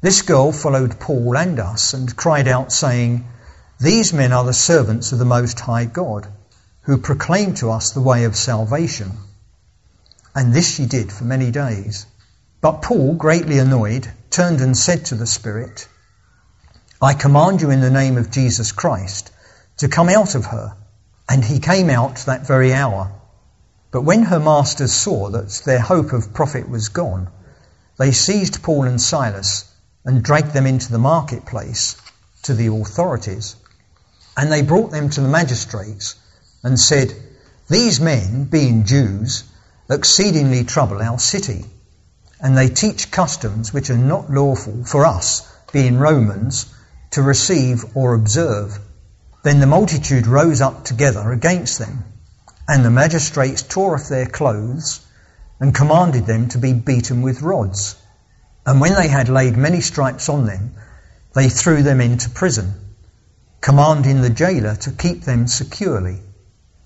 This 0.00 0.22
girl 0.22 0.52
followed 0.52 1.00
Paul 1.00 1.36
and 1.36 1.58
us 1.58 1.92
and 1.92 2.14
cried 2.14 2.46
out, 2.46 2.72
saying, 2.72 3.26
These 3.80 4.12
men 4.12 4.32
are 4.32 4.44
the 4.44 4.52
servants 4.52 5.10
of 5.10 5.18
the 5.18 5.24
Most 5.24 5.58
High 5.58 5.86
God, 5.86 6.28
who 6.82 6.98
proclaim 6.98 7.54
to 7.54 7.70
us 7.70 7.90
the 7.90 8.00
way 8.00 8.24
of 8.24 8.36
salvation. 8.36 9.12
And 10.34 10.52
this 10.52 10.74
she 10.74 10.86
did 10.86 11.12
for 11.12 11.24
many 11.24 11.50
days. 11.50 12.06
But 12.60 12.82
Paul, 12.82 13.14
greatly 13.14 13.58
annoyed, 13.58 14.10
turned 14.30 14.60
and 14.60 14.76
said 14.76 15.06
to 15.06 15.14
the 15.14 15.26
Spirit, 15.26 15.86
I 17.00 17.14
command 17.14 17.60
you 17.60 17.70
in 17.70 17.80
the 17.80 17.90
name 17.90 18.16
of 18.16 18.30
Jesus 18.30 18.72
Christ 18.72 19.30
to 19.78 19.88
come 19.88 20.08
out 20.08 20.34
of 20.34 20.46
her. 20.46 20.76
And 21.28 21.44
he 21.44 21.58
came 21.58 21.90
out 21.90 22.16
that 22.26 22.46
very 22.46 22.72
hour. 22.72 23.12
But 23.90 24.02
when 24.02 24.24
her 24.24 24.40
masters 24.40 24.92
saw 24.92 25.30
that 25.30 25.62
their 25.64 25.80
hope 25.80 26.12
of 26.12 26.34
profit 26.34 26.68
was 26.68 26.88
gone, 26.88 27.28
they 27.98 28.12
seized 28.12 28.62
Paul 28.62 28.84
and 28.84 29.00
Silas 29.00 29.64
and 30.04 30.22
dragged 30.22 30.52
them 30.52 30.66
into 30.66 30.90
the 30.90 30.98
marketplace 30.98 31.96
to 32.42 32.54
the 32.54 32.66
authorities. 32.66 33.56
And 34.36 34.50
they 34.50 34.62
brought 34.62 34.90
them 34.90 35.10
to 35.10 35.20
the 35.20 35.28
magistrates 35.28 36.16
and 36.62 36.78
said, 36.78 37.14
These 37.68 38.00
men, 38.00 38.44
being 38.44 38.84
Jews, 38.84 39.44
exceedingly 39.90 40.64
trouble 40.64 41.02
our 41.02 41.18
city, 41.18 41.64
and 42.40 42.56
they 42.56 42.68
teach 42.68 43.10
customs 43.10 43.72
which 43.72 43.90
are 43.90 43.98
not 43.98 44.30
lawful 44.30 44.84
for 44.84 45.04
us, 45.04 45.46
being 45.72 45.98
Romans, 45.98 46.66
to 47.10 47.22
receive 47.22 47.84
or 47.94 48.14
observe. 48.14 48.78
Then 49.42 49.60
the 49.60 49.66
multitude 49.66 50.26
rose 50.26 50.60
up 50.60 50.84
together 50.84 51.32
against 51.32 51.78
them, 51.78 52.04
and 52.66 52.84
the 52.84 52.90
magistrates 52.90 53.62
tore 53.62 53.94
off 53.94 54.08
their 54.08 54.26
clothes 54.26 55.00
and 55.60 55.74
commanded 55.74 56.26
them 56.26 56.48
to 56.48 56.58
be 56.58 56.72
beaten 56.72 57.22
with 57.22 57.42
rods. 57.42 57.96
And 58.66 58.80
when 58.80 58.94
they 58.94 59.08
had 59.08 59.28
laid 59.28 59.56
many 59.56 59.80
stripes 59.82 60.28
on 60.28 60.46
them, 60.46 60.74
they 61.34 61.48
threw 61.48 61.82
them 61.82 62.00
into 62.00 62.30
prison, 62.30 62.74
commanding 63.60 64.22
the 64.22 64.30
jailer 64.30 64.76
to 64.76 64.90
keep 64.90 65.24
them 65.24 65.46
securely. 65.46 66.22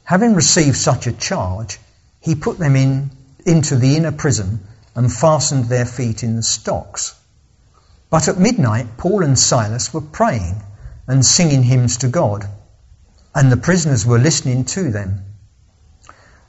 Having 0.04 0.34
received 0.34 0.76
such 0.76 1.06
a 1.06 1.12
charge, 1.12 1.78
he 2.20 2.34
put 2.34 2.58
them 2.58 2.76
in, 2.76 3.10
into 3.46 3.76
the 3.76 3.96
inner 3.96 4.12
prison 4.12 4.60
and 4.94 5.12
fastened 5.12 5.66
their 5.66 5.86
feet 5.86 6.22
in 6.22 6.36
the 6.36 6.42
stocks. 6.42 7.14
But 8.10 8.28
at 8.28 8.38
midnight, 8.38 8.96
Paul 8.96 9.22
and 9.22 9.38
Silas 9.38 9.92
were 9.92 10.00
praying 10.00 10.62
and 11.06 11.24
singing 11.24 11.62
hymns 11.62 11.98
to 11.98 12.08
God, 12.08 12.48
and 13.34 13.50
the 13.52 13.56
prisoners 13.56 14.04
were 14.04 14.18
listening 14.18 14.64
to 14.64 14.90
them. 14.90 15.24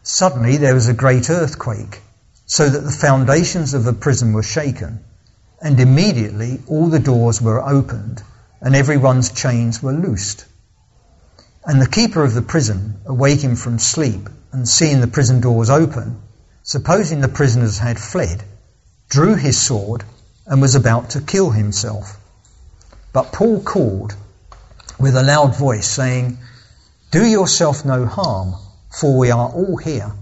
Suddenly 0.03 0.57
there 0.57 0.73
was 0.73 0.87
a 0.87 0.93
great 0.93 1.29
earthquake, 1.29 2.01
so 2.45 2.69
that 2.69 2.79
the 2.79 2.91
foundations 2.91 3.73
of 3.73 3.83
the 3.83 3.93
prison 3.93 4.33
were 4.33 4.43
shaken, 4.43 5.03
and 5.61 5.79
immediately 5.79 6.61
all 6.67 6.87
the 6.87 6.99
doors 6.99 7.41
were 7.41 7.61
opened, 7.61 8.23
and 8.61 8.75
everyone's 8.75 9.31
chains 9.31 9.83
were 9.83 9.93
loosed. 9.93 10.45
And 11.69 11.79
the 11.79 11.87
keeper 11.87 12.23
of 12.23 12.33
the 12.33 12.41
prison, 12.41 12.99
awaking 13.05 13.55
from 13.55 13.77
sleep 13.77 14.27
and 14.51 14.67
seeing 14.67 15.01
the 15.01 15.07
prison 15.07 15.39
doors 15.39 15.69
open, 15.69 16.19
supposing 16.63 17.21
the 17.21 17.27
prisoners 17.27 17.77
had 17.77 17.99
fled, 17.99 18.43
drew 19.07 19.35
his 19.35 19.61
sword 19.61 20.03
and 20.47 20.63
was 20.63 20.73
about 20.73 21.11
to 21.11 21.21
kill 21.21 21.51
himself. 21.51 22.17
But 23.13 23.31
Paul 23.31 23.61
called 23.61 24.15
with 24.99 25.15
a 25.15 25.21
loud 25.21 25.55
voice, 25.55 25.87
saying, 25.87 26.39
Do 27.11 27.23
yourself 27.23 27.85
no 27.85 28.07
harm, 28.07 28.55
for 28.89 29.15
we 29.15 29.29
are 29.29 29.49
all 29.49 29.77
here. 29.77 30.13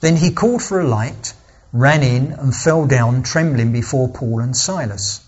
Then 0.00 0.16
he 0.16 0.32
called 0.32 0.62
for 0.62 0.82
a 0.82 0.86
light, 0.86 1.32
ran 1.72 2.02
in, 2.02 2.32
and 2.32 2.54
fell 2.54 2.86
down 2.86 3.22
trembling 3.22 3.72
before 3.72 4.10
Paul 4.10 4.40
and 4.40 4.54
Silas. 4.54 5.22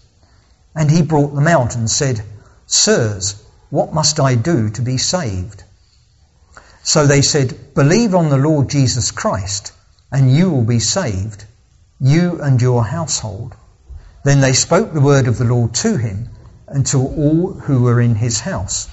And 0.75 0.91
he 0.91 1.01
brought 1.01 1.35
them 1.35 1.49
out 1.49 1.77
and 1.77 1.91
said, 1.91 2.23
Sirs, 2.67 3.37
what 3.71 3.93
must 3.93 4.21
I 4.21 4.35
do 4.35 4.71
to 4.71 4.83
be 4.83 4.99
saved? 4.99 5.63
So 6.83 7.07
they 7.07 7.23
said, 7.23 7.75
Believe 7.75 8.15
on 8.15 8.29
the 8.29 8.37
Lord 8.37 8.69
Jesus 8.69 9.11
Christ, 9.11 9.73
and 10.13 10.33
you 10.35 10.51
will 10.51 10.65
be 10.65 10.79
saved, 10.79 11.45
you 12.01 12.41
and 12.41 12.63
your 12.63 12.85
household. 12.85 13.55
Then 14.25 14.41
they 14.41 14.53
spoke 14.53 14.93
the 14.93 15.01
word 15.01 15.27
of 15.27 15.39
the 15.39 15.45
Lord 15.45 15.75
to 15.75 15.97
him 15.97 16.29
and 16.69 16.87
to 16.87 16.99
all 16.99 17.55
who 17.55 17.83
were 17.83 18.01
in 18.01 18.15
his 18.15 18.41
house. 18.41 18.89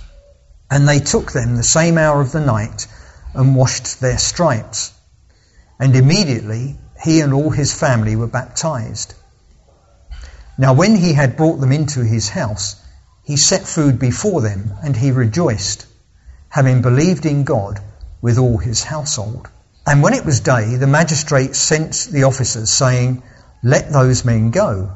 And 0.69 0.87
they 0.87 0.99
took 0.99 1.31
them 1.31 1.55
the 1.55 1.63
same 1.63 1.97
hour 1.97 2.21
of 2.21 2.31
the 2.31 2.39
night 2.39 2.87
and 3.33 3.55
washed 3.55 3.99
their 3.99 4.17
stripes. 4.17 4.91
And 5.79 5.95
immediately 5.95 6.77
he 7.01 7.21
and 7.21 7.33
all 7.33 7.49
his 7.49 7.73
family 7.73 8.15
were 8.15 8.27
baptized. 8.27 9.13
Now 10.57 10.73
when 10.73 10.95
he 10.95 11.13
had 11.13 11.37
brought 11.37 11.59
them 11.59 11.71
into 11.71 12.03
his 12.03 12.29
house, 12.29 12.75
he 13.23 13.37
set 13.37 13.65
food 13.65 13.97
before 13.99 14.41
them, 14.41 14.73
and 14.83 14.97
he 14.97 15.11
rejoiced, 15.11 15.85
having 16.49 16.81
believed 16.81 17.25
in 17.25 17.45
God 17.45 17.79
with 18.21 18.37
all 18.37 18.57
his 18.57 18.83
household. 18.83 19.47
And 19.87 20.03
when 20.03 20.13
it 20.13 20.25
was 20.25 20.41
day, 20.41 20.75
the 20.75 20.87
magistrates 20.87 21.57
sent 21.57 22.07
the 22.11 22.23
officers, 22.23 22.69
saying, 22.69 23.23
Let 23.63 23.91
those 23.91 24.25
men 24.25 24.51
go. 24.51 24.91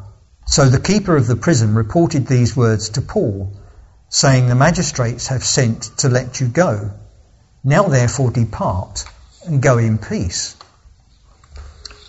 So 0.46 0.68
the 0.68 0.80
keeper 0.80 1.16
of 1.16 1.28
the 1.28 1.38
prison 1.38 1.74
reported 1.74 2.28
these 2.28 2.56
words 2.56 2.90
to 2.90 3.02
Paul, 3.02 3.54
saying, 4.10 4.48
The 4.48 4.56
magistrates 4.56 5.28
have 5.28 5.46
sent 5.46 5.84
to 6.00 6.10
let 6.10 6.42
you 6.42 6.48
go. 6.48 6.92
Now 7.64 7.84
therefore 7.84 8.32
depart 8.32 9.06
and 9.46 9.62
go 9.62 9.78
in 9.78 9.98
peace. 9.98 10.56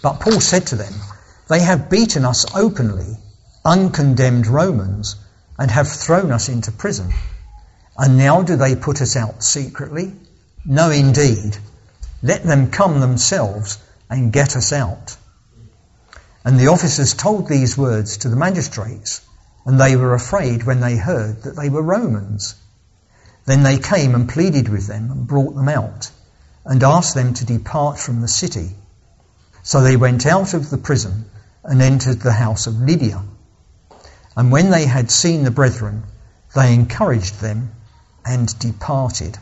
But 0.03 0.21
Paul 0.21 0.41
said 0.41 0.67
to 0.69 0.77
them, 0.77 0.95
They 1.49 1.61
have 1.61 1.91
beaten 1.91 2.25
us 2.25 2.45
openly, 2.55 3.19
uncondemned 3.65 4.49
Romans 4.49 5.17
and 5.59 5.71
have 5.71 5.89
thrown 5.89 6.31
us 6.31 6.49
into 6.49 6.71
prison. 6.71 7.13
And 7.97 8.17
now 8.17 8.43
do 8.43 8.57
they 8.57 8.77
put 8.77 9.03
us 9.03 9.17
out 9.17 9.43
secretly? 9.43 10.13
No, 10.65 10.91
indeed. 10.91 11.57
Let 12.23 12.45
them 12.45 12.71
come 12.71 13.01
themselves 13.01 13.79
and 14.09 14.33
get 14.33 14.57
us 14.57 14.73
out. 14.73 15.17
And 16.45 16.59
the 16.59 16.69
officers 16.69 17.15
told 17.15 17.49
these 17.49 17.77
words 17.77 18.19
to 18.19 18.29
the 18.29 18.37
magistrates, 18.37 19.21
and 19.67 19.81
they 19.81 19.97
were 19.97 20.15
afraid 20.15 20.63
when 20.63 20.81
they 20.81 20.97
heard 20.97 21.43
that 21.43 21.57
they 21.57 21.69
were 21.69 21.83
Romans. 21.83 22.55
Then 23.45 23.63
they 23.65 23.79
came 23.79 24.15
and 24.15 24.29
pleaded 24.29 24.69
with 24.69 24.87
them 24.87 25.11
and 25.11 25.27
brought 25.27 25.55
them 25.55 25.69
out, 25.69 26.11
and 26.65 26.83
asked 26.83 27.15
them 27.15 27.35
to 27.35 27.45
depart 27.45 27.99
from 27.99 28.21
the 28.21 28.29
city. 28.29 28.77
So 29.63 29.81
they 29.81 29.97
went 29.97 30.25
out 30.25 30.55
of 30.55 30.71
the 30.71 30.79
prison 30.79 31.25
and 31.65 31.83
entered 31.83 32.21
the 32.21 32.33
house 32.33 32.67
of 32.67 32.81
Lydia 32.81 33.23
and 34.39 34.53
when 34.53 34.71
they 34.71 34.87
had 34.87 35.11
seen 35.11 35.43
the 35.43 35.51
brethren, 35.51 36.05
they 36.55 36.73
encouraged 36.73 37.41
them 37.41 37.73
and 38.25 38.57
departed. 38.61 39.37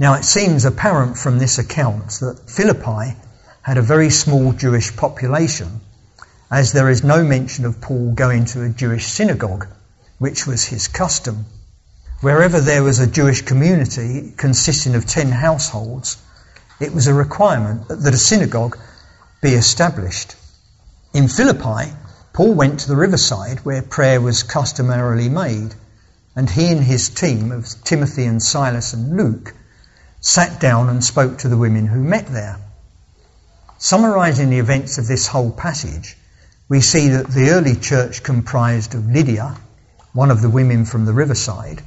Now 0.00 0.14
it 0.14 0.24
seems 0.24 0.64
apparent 0.64 1.16
from 1.16 1.38
this 1.38 1.58
account 1.58 2.10
that 2.20 2.50
Philippi 2.50 3.16
had 3.62 3.78
a 3.78 3.82
very 3.82 4.10
small 4.10 4.52
Jewish 4.52 4.96
population, 4.96 5.80
as 6.50 6.72
there 6.72 6.90
is 6.90 7.04
no 7.04 7.22
mention 7.22 7.64
of 7.64 7.80
Paul 7.80 8.14
going 8.14 8.46
to 8.46 8.64
a 8.64 8.68
Jewish 8.68 9.06
synagogue, 9.06 9.68
which 10.18 10.44
was 10.44 10.64
his 10.64 10.88
custom. 10.88 11.46
Wherever 12.20 12.60
there 12.60 12.82
was 12.82 12.98
a 12.98 13.06
Jewish 13.06 13.42
community 13.42 14.34
consisting 14.36 14.96
of 14.96 15.06
ten 15.06 15.30
households, 15.30 16.16
it 16.80 16.92
was 16.92 17.06
a 17.06 17.14
requirement 17.14 17.86
that 17.86 18.12
a 18.12 18.18
synagogue 18.18 18.76
be 19.40 19.50
established. 19.50 20.34
In 21.14 21.28
Philippi, 21.28 21.92
Paul 22.34 22.54
went 22.54 22.80
to 22.80 22.88
the 22.88 22.96
riverside 22.96 23.58
where 23.58 23.82
prayer 23.82 24.18
was 24.18 24.42
customarily 24.42 25.28
made, 25.28 25.74
and 26.34 26.48
he 26.48 26.72
and 26.72 26.82
his 26.82 27.10
team 27.10 27.52
of 27.52 27.68
Timothy 27.84 28.24
and 28.24 28.42
Silas 28.42 28.94
and 28.94 29.18
Luke 29.18 29.52
sat 30.22 30.58
down 30.58 30.88
and 30.88 31.04
spoke 31.04 31.36
to 31.38 31.48
the 31.50 31.58
women 31.58 31.86
who 31.86 32.02
met 32.02 32.28
there. 32.28 32.56
Summarizing 33.76 34.48
the 34.48 34.60
events 34.60 34.96
of 34.96 35.06
this 35.06 35.26
whole 35.26 35.50
passage, 35.50 36.16
we 36.70 36.80
see 36.80 37.08
that 37.08 37.28
the 37.28 37.50
early 37.50 37.76
church 37.76 38.22
comprised 38.22 38.94
of 38.94 39.10
Lydia, 39.10 39.54
one 40.14 40.30
of 40.30 40.40
the 40.40 40.48
women 40.48 40.86
from 40.86 41.04
the 41.04 41.12
riverside, 41.12 41.82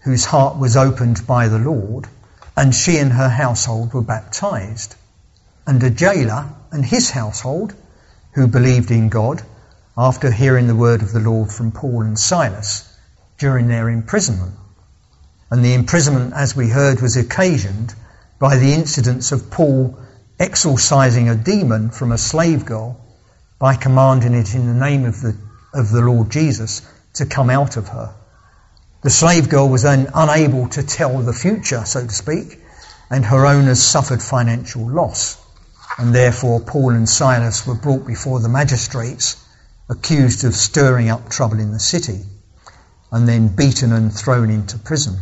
whose 0.00 0.26
heart 0.26 0.58
was 0.58 0.76
opened 0.76 1.26
by 1.26 1.48
the 1.48 1.58
Lord, 1.58 2.06
and 2.54 2.74
she 2.74 2.98
and 2.98 3.14
her 3.14 3.30
household 3.30 3.94
were 3.94 4.02
baptized, 4.02 4.94
and 5.66 5.82
a 5.82 5.88
jailer 5.88 6.50
and 6.70 6.84
his 6.84 7.08
household, 7.08 7.72
who 8.32 8.46
believed 8.46 8.90
in 8.90 9.08
God 9.08 9.42
after 9.98 10.30
hearing 10.30 10.66
the 10.66 10.76
word 10.76 11.00
of 11.02 11.12
the 11.12 11.20
Lord 11.20 11.50
from 11.50 11.72
Paul 11.72 12.02
and 12.02 12.18
Silas 12.18 12.86
during 13.38 13.66
their 13.66 13.88
imprisonment. 13.88 14.54
And 15.50 15.64
the 15.64 15.74
imprisonment, 15.74 16.34
as 16.34 16.54
we 16.54 16.68
heard, 16.68 17.00
was 17.00 17.16
occasioned 17.16 17.94
by 18.38 18.56
the 18.56 18.74
incidents 18.74 19.32
of 19.32 19.50
Paul 19.50 19.98
exorcising 20.38 21.28
a 21.30 21.34
demon 21.34 21.90
from 21.90 22.12
a 22.12 22.18
slave 22.18 22.66
girl 22.66 23.00
by 23.58 23.74
commanding 23.74 24.34
it 24.34 24.54
in 24.54 24.66
the 24.66 24.78
name 24.78 25.06
of 25.06 25.20
the, 25.22 25.34
of 25.72 25.90
the 25.90 26.02
Lord 26.02 26.30
Jesus 26.30 26.82
to 27.14 27.24
come 27.24 27.48
out 27.48 27.78
of 27.78 27.88
her. 27.88 28.14
The 29.02 29.10
slave 29.10 29.48
girl 29.48 29.68
was 29.68 29.82
then 29.82 30.10
unable 30.14 30.68
to 30.70 30.82
tell 30.82 31.20
the 31.20 31.32
future, 31.32 31.84
so 31.86 32.06
to 32.06 32.12
speak, 32.12 32.60
and 33.08 33.24
her 33.24 33.46
owners 33.46 33.82
suffered 33.82 34.22
financial 34.22 34.86
loss. 34.86 35.38
And 35.96 36.14
therefore, 36.14 36.60
Paul 36.60 36.90
and 36.90 37.08
Silas 37.08 37.66
were 37.66 37.74
brought 37.74 38.06
before 38.06 38.40
the 38.40 38.48
magistrates 38.50 39.36
accused 39.88 40.44
of 40.44 40.54
stirring 40.54 41.08
up 41.08 41.28
trouble 41.28 41.60
in 41.60 41.70
the 41.70 41.78
city, 41.78 42.24
and 43.12 43.28
then 43.28 43.48
beaten 43.48 43.92
and 43.92 44.12
thrown 44.12 44.50
into 44.50 44.78
prison. 44.78 45.20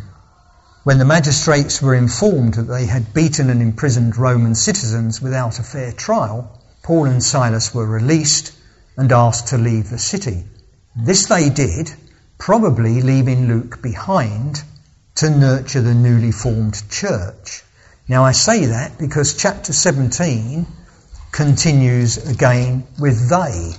When 0.83 0.97
the 0.97 1.05
magistrates 1.05 1.81
were 1.81 1.95
informed 1.95 2.55
that 2.55 2.63
they 2.63 2.85
had 2.85 3.13
beaten 3.13 3.49
and 3.49 3.61
imprisoned 3.61 4.17
Roman 4.17 4.55
citizens 4.55 5.21
without 5.21 5.59
a 5.59 5.63
fair 5.63 5.91
trial, 5.91 6.61
Paul 6.83 7.05
and 7.05 7.23
Silas 7.23 7.73
were 7.73 7.85
released 7.85 8.51
and 8.97 9.11
asked 9.11 9.47
to 9.47 9.57
leave 9.57 9.89
the 9.89 9.97
city. 9.97 10.45
This 10.95 11.25
they 11.25 11.49
did, 11.49 11.91
probably 12.37 13.01
leaving 13.01 13.47
Luke 13.47 13.81
behind 13.81 14.63
to 15.15 15.29
nurture 15.29 15.81
the 15.81 15.93
newly 15.93 16.31
formed 16.31 16.81
church. 16.89 17.63
Now 18.07 18.23
I 18.23 18.31
say 18.33 18.67
that 18.67 18.97
because 18.97 19.33
chapter 19.33 19.73
17 19.73 20.67
continues 21.31 22.17
again 22.17 22.85
with 22.99 23.29
they. 23.29 23.73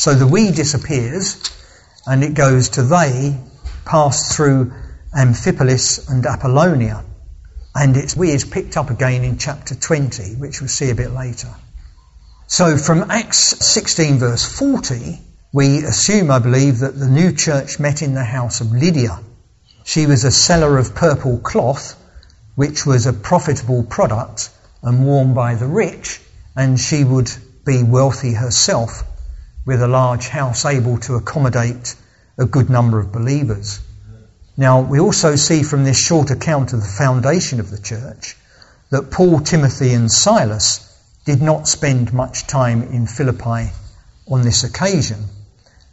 So 0.00 0.14
the 0.14 0.26
we 0.26 0.50
disappears 0.50 1.36
and 2.06 2.24
it 2.24 2.32
goes 2.32 2.70
to 2.70 2.82
they 2.82 3.38
passed 3.84 4.34
through 4.34 4.72
Amphipolis 5.14 6.08
and 6.08 6.24
Apollonia. 6.24 7.04
And 7.74 7.94
its 7.98 8.16
we 8.16 8.30
is 8.30 8.46
picked 8.46 8.78
up 8.78 8.88
again 8.88 9.24
in 9.24 9.36
chapter 9.36 9.74
20, 9.74 10.36
which 10.36 10.62
we'll 10.62 10.68
see 10.68 10.88
a 10.88 10.94
bit 10.94 11.10
later. 11.10 11.54
So 12.46 12.78
from 12.78 13.10
Acts 13.10 13.62
16 13.66 14.18
verse 14.20 14.42
40, 14.42 15.20
we 15.52 15.84
assume, 15.84 16.30
I 16.30 16.38
believe, 16.38 16.78
that 16.78 16.98
the 16.98 17.10
new 17.10 17.30
church 17.34 17.78
met 17.78 18.00
in 18.00 18.14
the 18.14 18.24
house 18.24 18.62
of 18.62 18.72
Lydia. 18.72 19.20
She 19.84 20.06
was 20.06 20.24
a 20.24 20.30
seller 20.30 20.78
of 20.78 20.94
purple 20.94 21.36
cloth, 21.40 21.94
which 22.54 22.86
was 22.86 23.04
a 23.04 23.12
profitable 23.12 23.82
product 23.82 24.48
and 24.82 25.04
worn 25.04 25.34
by 25.34 25.56
the 25.56 25.66
rich, 25.66 26.22
and 26.56 26.80
she 26.80 27.04
would 27.04 27.30
be 27.66 27.82
wealthy 27.82 28.32
herself 28.32 29.04
with 29.64 29.82
a 29.82 29.88
large 29.88 30.28
house 30.28 30.64
able 30.64 30.98
to 30.98 31.14
accommodate 31.14 31.94
a 32.38 32.46
good 32.46 32.70
number 32.70 32.98
of 32.98 33.12
believers. 33.12 33.80
Now, 34.56 34.80
we 34.80 35.00
also 35.00 35.36
see 35.36 35.62
from 35.62 35.84
this 35.84 35.98
short 35.98 36.30
account 36.30 36.72
of 36.72 36.80
the 36.80 36.86
foundation 36.86 37.60
of 37.60 37.70
the 37.70 37.80
church 37.80 38.36
that 38.90 39.10
Paul, 39.10 39.40
Timothy, 39.40 39.92
and 39.92 40.10
Silas 40.10 40.86
did 41.24 41.40
not 41.40 41.68
spend 41.68 42.12
much 42.12 42.46
time 42.46 42.82
in 42.82 43.06
Philippi 43.06 43.70
on 44.28 44.42
this 44.42 44.64
occasion, 44.64 45.24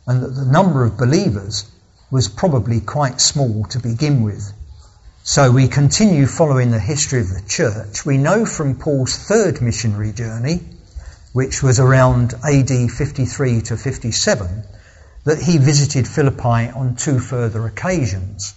and 0.06 0.24
that 0.24 0.34
the 0.34 0.52
number 0.52 0.84
of 0.84 0.98
believers 0.98 1.66
was 2.10 2.30
probably 2.30 2.80
quite 2.80 3.20
small 3.20 3.66
to 3.66 3.80
begin 3.80 4.24
with. 4.24 4.54
So 5.24 5.52
we 5.52 5.68
continue 5.68 6.26
following 6.26 6.72
the 6.72 6.80
history 6.80 7.20
of 7.20 7.30
the 7.30 7.44
church. 7.48 8.06
We 8.06 8.18
know 8.18 8.46
from 8.46 8.80
Paul's 8.80 9.18
third 9.18 9.62
missionary 9.62 10.14
journey, 10.14 10.62
which 11.34 11.62
was 11.62 11.80
around 11.80 12.34
AD 12.44 12.92
53 12.92 13.62
to 13.62 13.78
57, 13.78 14.64
that 15.26 15.42
he 15.42 15.58
visited 15.58 16.08
Philippi 16.08 16.70
on 16.70 16.96
two 16.96 17.20
further 17.20 17.66
occasions. 17.66 18.54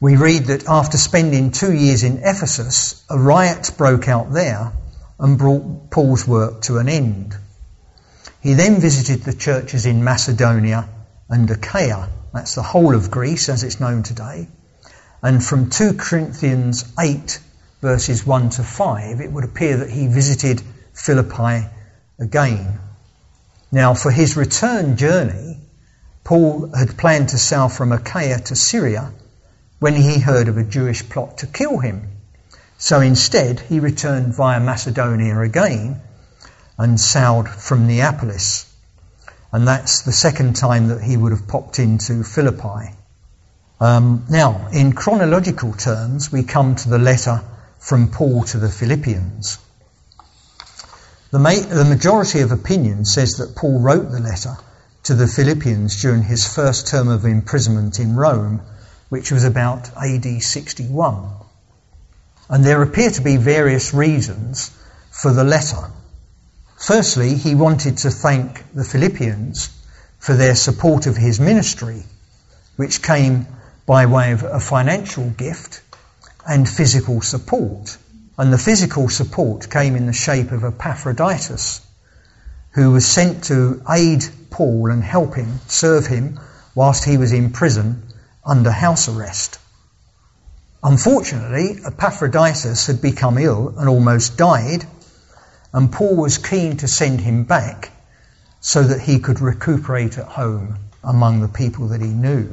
We 0.00 0.16
read 0.16 0.46
that 0.46 0.68
after 0.68 0.98
spending 0.98 1.52
two 1.52 1.72
years 1.72 2.02
in 2.02 2.18
Ephesus, 2.18 3.04
a 3.08 3.18
riot 3.18 3.70
broke 3.78 4.08
out 4.08 4.32
there 4.32 4.72
and 5.18 5.38
brought 5.38 5.90
Paul's 5.90 6.26
work 6.26 6.62
to 6.62 6.78
an 6.78 6.88
end. 6.88 7.36
He 8.40 8.54
then 8.54 8.80
visited 8.80 9.22
the 9.22 9.32
churches 9.32 9.86
in 9.86 10.02
Macedonia 10.02 10.88
and 11.28 11.50
Achaia, 11.50 12.08
that's 12.32 12.54
the 12.54 12.62
whole 12.62 12.94
of 12.94 13.10
Greece 13.10 13.48
as 13.48 13.62
it's 13.62 13.78
known 13.78 14.02
today. 14.02 14.48
And 15.22 15.44
from 15.44 15.70
2 15.70 15.94
Corinthians 15.94 16.84
8, 16.98 17.38
verses 17.80 18.26
1 18.26 18.50
to 18.50 18.62
5, 18.62 19.20
it 19.20 19.30
would 19.30 19.44
appear 19.44 19.78
that 19.78 19.90
he 19.90 20.06
visited 20.08 20.62
Philippi 20.94 21.68
again. 22.22 22.78
Now, 23.70 23.94
for 23.94 24.10
his 24.10 24.36
return 24.36 24.96
journey, 24.96 25.58
Paul 26.24 26.72
had 26.74 26.96
planned 26.96 27.30
to 27.30 27.38
sail 27.38 27.68
from 27.68 27.92
Achaia 27.92 28.38
to 28.40 28.56
Syria 28.56 29.12
when 29.80 29.96
he 29.96 30.20
heard 30.20 30.48
of 30.48 30.56
a 30.56 30.64
Jewish 30.64 31.08
plot 31.08 31.38
to 31.38 31.46
kill 31.46 31.78
him. 31.78 32.08
So 32.78 33.00
instead, 33.00 33.60
he 33.60 33.80
returned 33.80 34.34
via 34.34 34.60
Macedonia 34.60 35.40
again 35.40 36.00
and 36.78 37.00
sailed 37.00 37.48
from 37.48 37.86
Neapolis. 37.86 38.66
And 39.52 39.66
that's 39.66 40.02
the 40.02 40.12
second 40.12 40.54
time 40.54 40.88
that 40.88 41.02
he 41.02 41.16
would 41.16 41.32
have 41.32 41.48
popped 41.48 41.78
into 41.78 42.22
Philippi. 42.22 42.94
Um, 43.80 44.24
now, 44.30 44.68
in 44.72 44.92
chronological 44.92 45.72
terms, 45.72 46.30
we 46.30 46.44
come 46.44 46.76
to 46.76 46.88
the 46.88 46.98
letter 46.98 47.42
from 47.78 48.08
Paul 48.08 48.44
to 48.44 48.58
the 48.58 48.68
Philippians. 48.68 49.58
The, 51.32 51.38
ma- 51.38 51.54
the 51.54 51.86
majority 51.86 52.40
of 52.40 52.52
opinion 52.52 53.06
says 53.06 53.36
that 53.38 53.56
Paul 53.56 53.80
wrote 53.80 54.10
the 54.10 54.20
letter 54.20 54.58
to 55.04 55.14
the 55.14 55.26
Philippians 55.26 56.02
during 56.02 56.22
his 56.22 56.46
first 56.46 56.88
term 56.88 57.08
of 57.08 57.24
imprisonment 57.24 57.98
in 57.98 58.16
Rome, 58.16 58.60
which 59.08 59.32
was 59.32 59.42
about 59.42 59.88
AD 59.96 60.42
61. 60.42 61.30
And 62.50 62.62
there 62.62 62.82
appear 62.82 63.08
to 63.12 63.22
be 63.22 63.38
various 63.38 63.94
reasons 63.94 64.72
for 65.10 65.32
the 65.32 65.42
letter. 65.42 65.90
Firstly, 66.76 67.34
he 67.36 67.54
wanted 67.54 67.96
to 67.98 68.10
thank 68.10 68.70
the 68.74 68.84
Philippians 68.84 69.70
for 70.18 70.34
their 70.34 70.54
support 70.54 71.06
of 71.06 71.16
his 71.16 71.40
ministry, 71.40 72.02
which 72.76 73.00
came 73.00 73.46
by 73.86 74.04
way 74.04 74.32
of 74.32 74.42
a 74.42 74.60
financial 74.60 75.30
gift 75.30 75.80
and 76.46 76.68
physical 76.68 77.22
support. 77.22 77.96
And 78.42 78.52
the 78.52 78.58
physical 78.58 79.08
support 79.08 79.70
came 79.70 79.94
in 79.94 80.06
the 80.06 80.12
shape 80.12 80.50
of 80.50 80.64
Epaphroditus, 80.64 81.80
who 82.72 82.90
was 82.90 83.06
sent 83.06 83.44
to 83.44 83.80
aid 83.88 84.24
Paul 84.50 84.90
and 84.90 85.04
help 85.04 85.36
him, 85.36 85.60
serve 85.68 86.08
him, 86.08 86.40
whilst 86.74 87.04
he 87.04 87.18
was 87.18 87.32
in 87.32 87.50
prison 87.50 88.02
under 88.44 88.72
house 88.72 89.08
arrest. 89.08 89.60
Unfortunately, 90.82 91.78
Epaphroditus 91.86 92.88
had 92.88 93.00
become 93.00 93.38
ill 93.38 93.74
and 93.78 93.88
almost 93.88 94.36
died, 94.36 94.86
and 95.72 95.92
Paul 95.92 96.16
was 96.16 96.38
keen 96.38 96.78
to 96.78 96.88
send 96.88 97.20
him 97.20 97.44
back 97.44 97.92
so 98.60 98.82
that 98.82 99.02
he 99.02 99.20
could 99.20 99.40
recuperate 99.40 100.18
at 100.18 100.26
home 100.26 100.80
among 101.04 101.42
the 101.42 101.46
people 101.62 101.86
that 101.90 102.00
he 102.00 102.08
knew. 102.08 102.52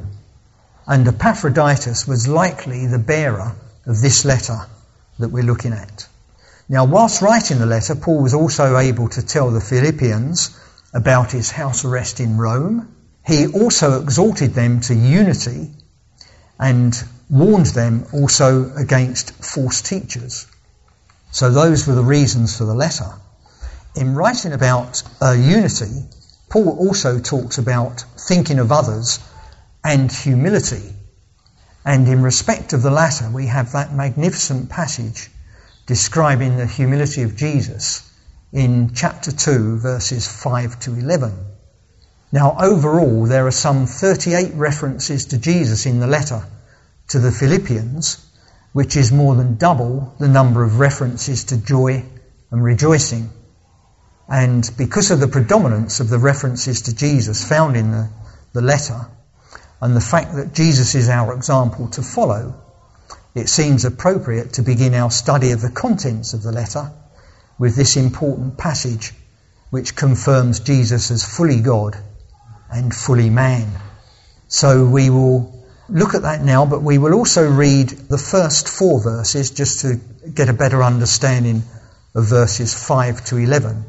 And 0.86 1.08
Epaphroditus 1.08 2.06
was 2.06 2.28
likely 2.28 2.86
the 2.86 3.00
bearer 3.00 3.56
of 3.86 4.00
this 4.00 4.24
letter 4.24 4.66
that 5.20 5.30
we're 5.30 5.44
looking 5.44 5.72
at. 5.72 6.06
Now, 6.68 6.84
whilst 6.84 7.22
writing 7.22 7.58
the 7.58 7.66
letter, 7.66 7.94
Paul 7.94 8.22
was 8.22 8.34
also 8.34 8.76
able 8.76 9.08
to 9.08 9.22
tell 9.22 9.50
the 9.50 9.60
Philippians 9.60 10.50
about 10.92 11.32
his 11.32 11.50
house 11.50 11.84
arrest 11.84 12.20
in 12.20 12.36
Rome. 12.36 12.94
He 13.26 13.46
also 13.46 14.00
exhorted 14.00 14.54
them 14.54 14.80
to 14.82 14.94
unity 14.94 15.70
and 16.58 17.02
warned 17.28 17.66
them 17.66 18.06
also 18.12 18.72
against 18.76 19.32
false 19.32 19.82
teachers. 19.82 20.46
So 21.32 21.50
those 21.50 21.86
were 21.86 21.94
the 21.94 22.04
reasons 22.04 22.56
for 22.56 22.64
the 22.64 22.74
letter. 22.74 23.10
In 23.94 24.14
writing 24.14 24.52
about 24.52 25.02
uh, 25.20 25.32
unity, 25.32 26.04
Paul 26.48 26.76
also 26.78 27.20
talks 27.20 27.58
about 27.58 28.04
thinking 28.28 28.58
of 28.58 28.72
others 28.72 29.20
and 29.84 30.10
humility. 30.10 30.82
And 31.84 32.06
in 32.08 32.22
respect 32.22 32.72
of 32.72 32.82
the 32.82 32.90
latter, 32.90 33.30
we 33.30 33.46
have 33.46 33.72
that 33.72 33.94
magnificent 33.94 34.68
passage 34.68 35.30
describing 35.86 36.56
the 36.56 36.66
humility 36.66 37.22
of 37.22 37.36
Jesus 37.36 38.08
in 38.52 38.92
chapter 38.94 39.32
2, 39.32 39.78
verses 39.78 40.26
5 40.28 40.78
to 40.80 40.94
11. 40.94 41.32
Now, 42.32 42.56
overall, 42.60 43.24
there 43.26 43.46
are 43.46 43.52
some 43.52 43.86
38 43.86 44.54
references 44.54 45.26
to 45.26 45.38
Jesus 45.38 45.86
in 45.86 46.00
the 46.00 46.06
letter 46.06 46.44
to 47.08 47.18
the 47.18 47.32
Philippians, 47.32 48.24
which 48.72 48.96
is 48.96 49.10
more 49.10 49.34
than 49.34 49.56
double 49.56 50.14
the 50.18 50.28
number 50.28 50.62
of 50.62 50.78
references 50.78 51.44
to 51.44 51.56
joy 51.56 52.04
and 52.50 52.62
rejoicing. 52.62 53.30
And 54.28 54.70
because 54.76 55.10
of 55.10 55.18
the 55.18 55.26
predominance 55.26 55.98
of 55.98 56.08
the 56.08 56.18
references 56.18 56.82
to 56.82 56.94
Jesus 56.94 57.42
found 57.42 57.76
in 57.76 57.90
the, 57.90 58.10
the 58.52 58.60
letter, 58.60 59.06
and 59.80 59.96
the 59.96 60.00
fact 60.00 60.34
that 60.36 60.54
Jesus 60.54 60.94
is 60.94 61.08
our 61.08 61.34
example 61.34 61.88
to 61.90 62.02
follow, 62.02 62.54
it 63.34 63.48
seems 63.48 63.84
appropriate 63.84 64.54
to 64.54 64.62
begin 64.62 64.94
our 64.94 65.10
study 65.10 65.52
of 65.52 65.60
the 65.60 65.70
contents 65.70 66.34
of 66.34 66.42
the 66.42 66.52
letter 66.52 66.90
with 67.58 67.76
this 67.76 67.96
important 67.96 68.58
passage 68.58 69.12
which 69.70 69.94
confirms 69.94 70.60
Jesus 70.60 71.10
as 71.10 71.24
fully 71.24 71.60
God 71.60 71.96
and 72.70 72.94
fully 72.94 73.30
man. 73.30 73.70
So 74.48 74.84
we 74.84 75.10
will 75.10 75.64
look 75.88 76.14
at 76.14 76.22
that 76.22 76.42
now, 76.42 76.66
but 76.66 76.82
we 76.82 76.98
will 76.98 77.14
also 77.14 77.48
read 77.48 77.88
the 77.88 78.18
first 78.18 78.68
four 78.68 79.00
verses 79.00 79.50
just 79.50 79.80
to 79.80 80.00
get 80.34 80.48
a 80.48 80.52
better 80.52 80.82
understanding 80.82 81.62
of 82.14 82.28
verses 82.28 82.74
5 82.74 83.24
to 83.26 83.36
11. 83.36 83.84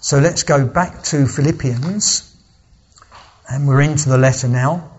So 0.00 0.18
let's 0.18 0.44
go 0.44 0.66
back 0.66 1.02
to 1.04 1.26
Philippians, 1.26 2.36
and 3.48 3.66
we're 3.66 3.82
into 3.82 4.08
the 4.08 4.18
letter 4.18 4.48
now, 4.48 4.90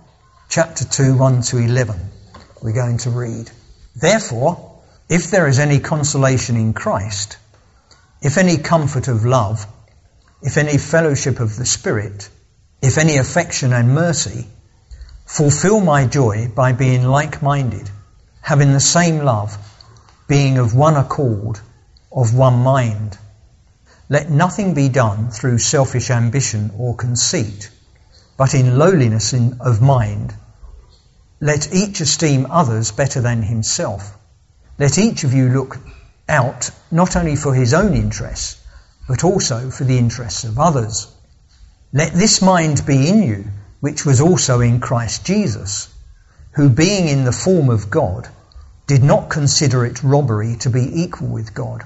chapter 0.51 0.83
2, 0.83 1.15
1 1.15 1.43
to 1.43 1.59
11. 1.59 1.97
We're 2.61 2.73
going 2.73 2.97
to 2.99 3.09
read. 3.09 3.49
Therefore, 3.95 4.81
if 5.07 5.31
there 5.31 5.47
is 5.47 5.59
any 5.59 5.79
consolation 5.79 6.57
in 6.57 6.73
Christ, 6.73 7.37
if 8.21 8.37
any 8.37 8.57
comfort 8.57 9.07
of 9.07 9.23
love, 9.23 9.65
if 10.41 10.57
any 10.57 10.77
fellowship 10.77 11.39
of 11.39 11.55
the 11.55 11.65
Spirit, 11.65 12.27
if 12.81 12.97
any 12.97 13.15
affection 13.15 13.71
and 13.71 13.95
mercy, 13.95 14.45
fulfill 15.25 15.79
my 15.79 16.05
joy 16.05 16.49
by 16.53 16.73
being 16.73 17.05
like 17.05 17.41
minded 17.41 17.89
having 18.41 18.73
the 18.73 18.79
same 18.81 19.19
love, 19.19 19.57
being 20.27 20.57
of 20.57 20.75
one 20.75 20.97
accord, 20.97 21.59
of 22.11 22.33
one 22.33 22.63
mind. 22.63 23.17
Let 24.09 24.29
nothing 24.29 24.73
be 24.73 24.89
done 24.89 25.29
through 25.29 25.59
selfish 25.59 26.09
ambition 26.09 26.71
or 26.77 26.95
conceit, 26.95 27.69
but 28.35 28.53
in 28.53 28.77
lowliness 28.77 29.33
of 29.33 29.81
mind. 29.81 30.33
Let 31.41 31.73
each 31.73 31.99
esteem 31.99 32.47
others 32.49 32.91
better 32.91 33.19
than 33.19 33.41
himself. 33.41 34.17
Let 34.79 34.97
each 34.97 35.25
of 35.25 35.33
you 35.33 35.49
look 35.49 35.77
out 36.29 36.71
not 36.89 37.17
only 37.17 37.35
for 37.35 37.53
his 37.53 37.73
own 37.73 37.93
interests, 37.93 38.55
but 39.09 39.25
also 39.25 39.69
for 39.69 39.83
the 39.83 39.97
interests 39.97 40.45
of 40.45 40.57
others. 40.57 41.07
Let 41.91 42.13
this 42.13 42.41
mind 42.41 42.85
be 42.85 43.09
in 43.09 43.23
you, 43.23 43.47
which 43.81 44.05
was 44.05 44.21
also 44.21 44.61
in 44.61 44.79
Christ 44.79 45.25
Jesus, 45.25 45.89
who 46.51 46.69
being 46.69 47.09
in 47.09 47.25
the 47.25 47.33
form 47.33 47.69
of 47.69 47.89
God, 47.89 48.29
did 48.87 49.03
not 49.03 49.29
consider 49.29 49.85
it 49.85 50.03
robbery 50.03 50.55
to 50.61 50.69
be 50.69 51.01
equal 51.01 51.27
with 51.27 51.53
God 51.53 51.83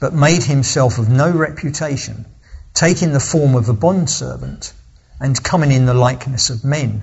but 0.00 0.14
made 0.14 0.42
himself 0.42 0.98
of 0.98 1.10
no 1.10 1.30
reputation, 1.30 2.24
taking 2.72 3.12
the 3.12 3.20
form 3.20 3.54
of 3.54 3.68
a 3.68 3.74
bondservant, 3.74 4.72
and 5.20 5.44
coming 5.44 5.70
in 5.70 5.84
the 5.84 5.94
likeness 5.94 6.48
of 6.48 6.64
men. 6.64 7.02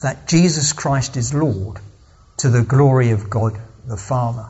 that 0.00 0.26
Jesus 0.26 0.72
Christ 0.72 1.16
is 1.16 1.34
Lord 1.34 1.78
to 2.38 2.48
the 2.50 2.62
glory 2.62 3.10
of 3.10 3.28
God 3.28 3.58
the 3.86 3.96
Father. 3.96 4.48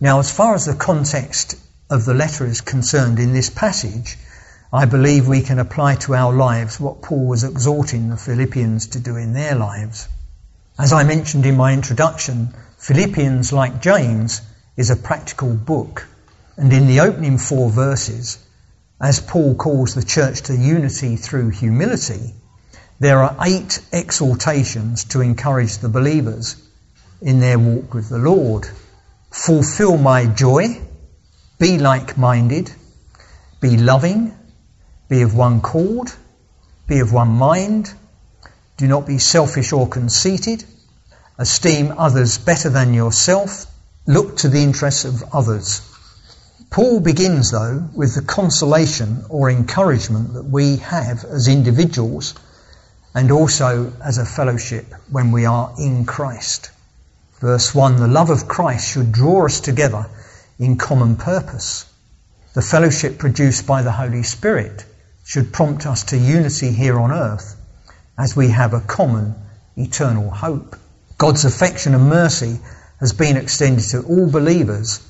Now, 0.00 0.18
as 0.18 0.30
far 0.30 0.54
as 0.54 0.64
the 0.64 0.74
context 0.74 1.56
of 1.90 2.04
the 2.04 2.14
letter 2.14 2.46
is 2.46 2.60
concerned 2.60 3.18
in 3.18 3.32
this 3.32 3.50
passage, 3.50 4.16
I 4.72 4.84
believe 4.84 5.26
we 5.26 5.42
can 5.42 5.58
apply 5.58 5.96
to 5.96 6.14
our 6.14 6.32
lives 6.32 6.78
what 6.78 7.02
Paul 7.02 7.26
was 7.26 7.44
exhorting 7.44 8.08
the 8.08 8.16
Philippians 8.16 8.88
to 8.88 9.00
do 9.00 9.16
in 9.16 9.32
their 9.32 9.54
lives. 9.54 10.08
As 10.78 10.92
I 10.92 11.04
mentioned 11.04 11.46
in 11.46 11.56
my 11.56 11.72
introduction, 11.72 12.54
Philippians, 12.78 13.52
like 13.52 13.80
James, 13.80 14.40
is 14.76 14.90
a 14.90 14.96
practical 14.96 15.54
book 15.54 16.06
and 16.58 16.72
in 16.72 16.88
the 16.88 17.00
opening 17.00 17.38
four 17.38 17.70
verses, 17.70 18.36
as 19.00 19.20
Paul 19.20 19.54
calls 19.54 19.94
the 19.94 20.02
church 20.02 20.42
to 20.42 20.56
unity 20.56 21.14
through 21.14 21.50
humility, 21.50 22.34
there 23.00 23.22
are 23.22 23.36
eight 23.42 23.80
exhortations 23.92 25.04
to 25.04 25.20
encourage 25.20 25.78
the 25.78 25.88
believers 25.88 26.56
in 27.20 27.38
their 27.38 27.58
walk 27.58 27.94
with 27.94 28.08
the 28.08 28.18
Lord. 28.18 28.68
Fulfill 29.30 29.96
my 29.96 30.26
joy, 30.26 30.80
be 31.58 31.78
like 31.78 32.18
minded, 32.18 32.72
be 33.60 33.76
loving, 33.76 34.36
be 35.08 35.22
of 35.22 35.34
one 35.34 35.58
accord, 35.58 36.10
be 36.88 36.98
of 36.98 37.12
one 37.12 37.28
mind, 37.28 37.92
do 38.76 38.88
not 38.88 39.06
be 39.06 39.18
selfish 39.18 39.72
or 39.72 39.88
conceited, 39.88 40.64
esteem 41.38 41.94
others 41.96 42.38
better 42.38 42.68
than 42.68 42.94
yourself, 42.94 43.66
look 44.06 44.38
to 44.38 44.48
the 44.48 44.62
interests 44.62 45.04
of 45.04 45.22
others. 45.32 45.82
Paul 46.70 47.00
begins, 47.00 47.50
though, 47.52 47.88
with 47.94 48.14
the 48.14 48.22
consolation 48.22 49.24
or 49.28 49.50
encouragement 49.50 50.34
that 50.34 50.44
we 50.44 50.76
have 50.76 51.24
as 51.24 51.48
individuals 51.48 52.34
and 53.14 53.30
also 53.30 53.92
as 54.04 54.18
a 54.18 54.24
fellowship 54.24 54.86
when 55.10 55.32
we 55.32 55.46
are 55.46 55.72
in 55.78 56.04
Christ. 56.04 56.70
Verse 57.40 57.74
1 57.74 57.96
The 57.96 58.08
love 58.08 58.30
of 58.30 58.48
Christ 58.48 58.88
should 58.88 59.12
draw 59.12 59.46
us 59.46 59.60
together 59.60 60.06
in 60.58 60.76
common 60.76 61.16
purpose. 61.16 61.86
The 62.54 62.62
fellowship 62.62 63.18
produced 63.18 63.66
by 63.66 63.82
the 63.82 63.92
Holy 63.92 64.22
Spirit 64.22 64.84
should 65.24 65.52
prompt 65.52 65.86
us 65.86 66.04
to 66.04 66.18
unity 66.18 66.72
here 66.72 66.98
on 66.98 67.12
earth 67.12 67.56
as 68.18 68.34
we 68.34 68.48
have 68.48 68.74
a 68.74 68.80
common 68.80 69.34
eternal 69.76 70.30
hope. 70.30 70.76
God's 71.18 71.44
affection 71.44 71.94
and 71.94 72.08
mercy 72.08 72.58
has 73.00 73.12
been 73.12 73.36
extended 73.36 73.84
to 73.90 74.02
all 74.02 74.30
believers 74.30 75.00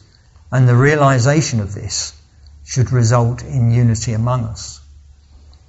and 0.52 0.68
the 0.68 0.76
realization 0.76 1.60
of 1.60 1.74
this 1.74 2.12
should 2.64 2.92
result 2.92 3.42
in 3.42 3.70
unity 3.70 4.12
among 4.12 4.44
us. 4.44 4.77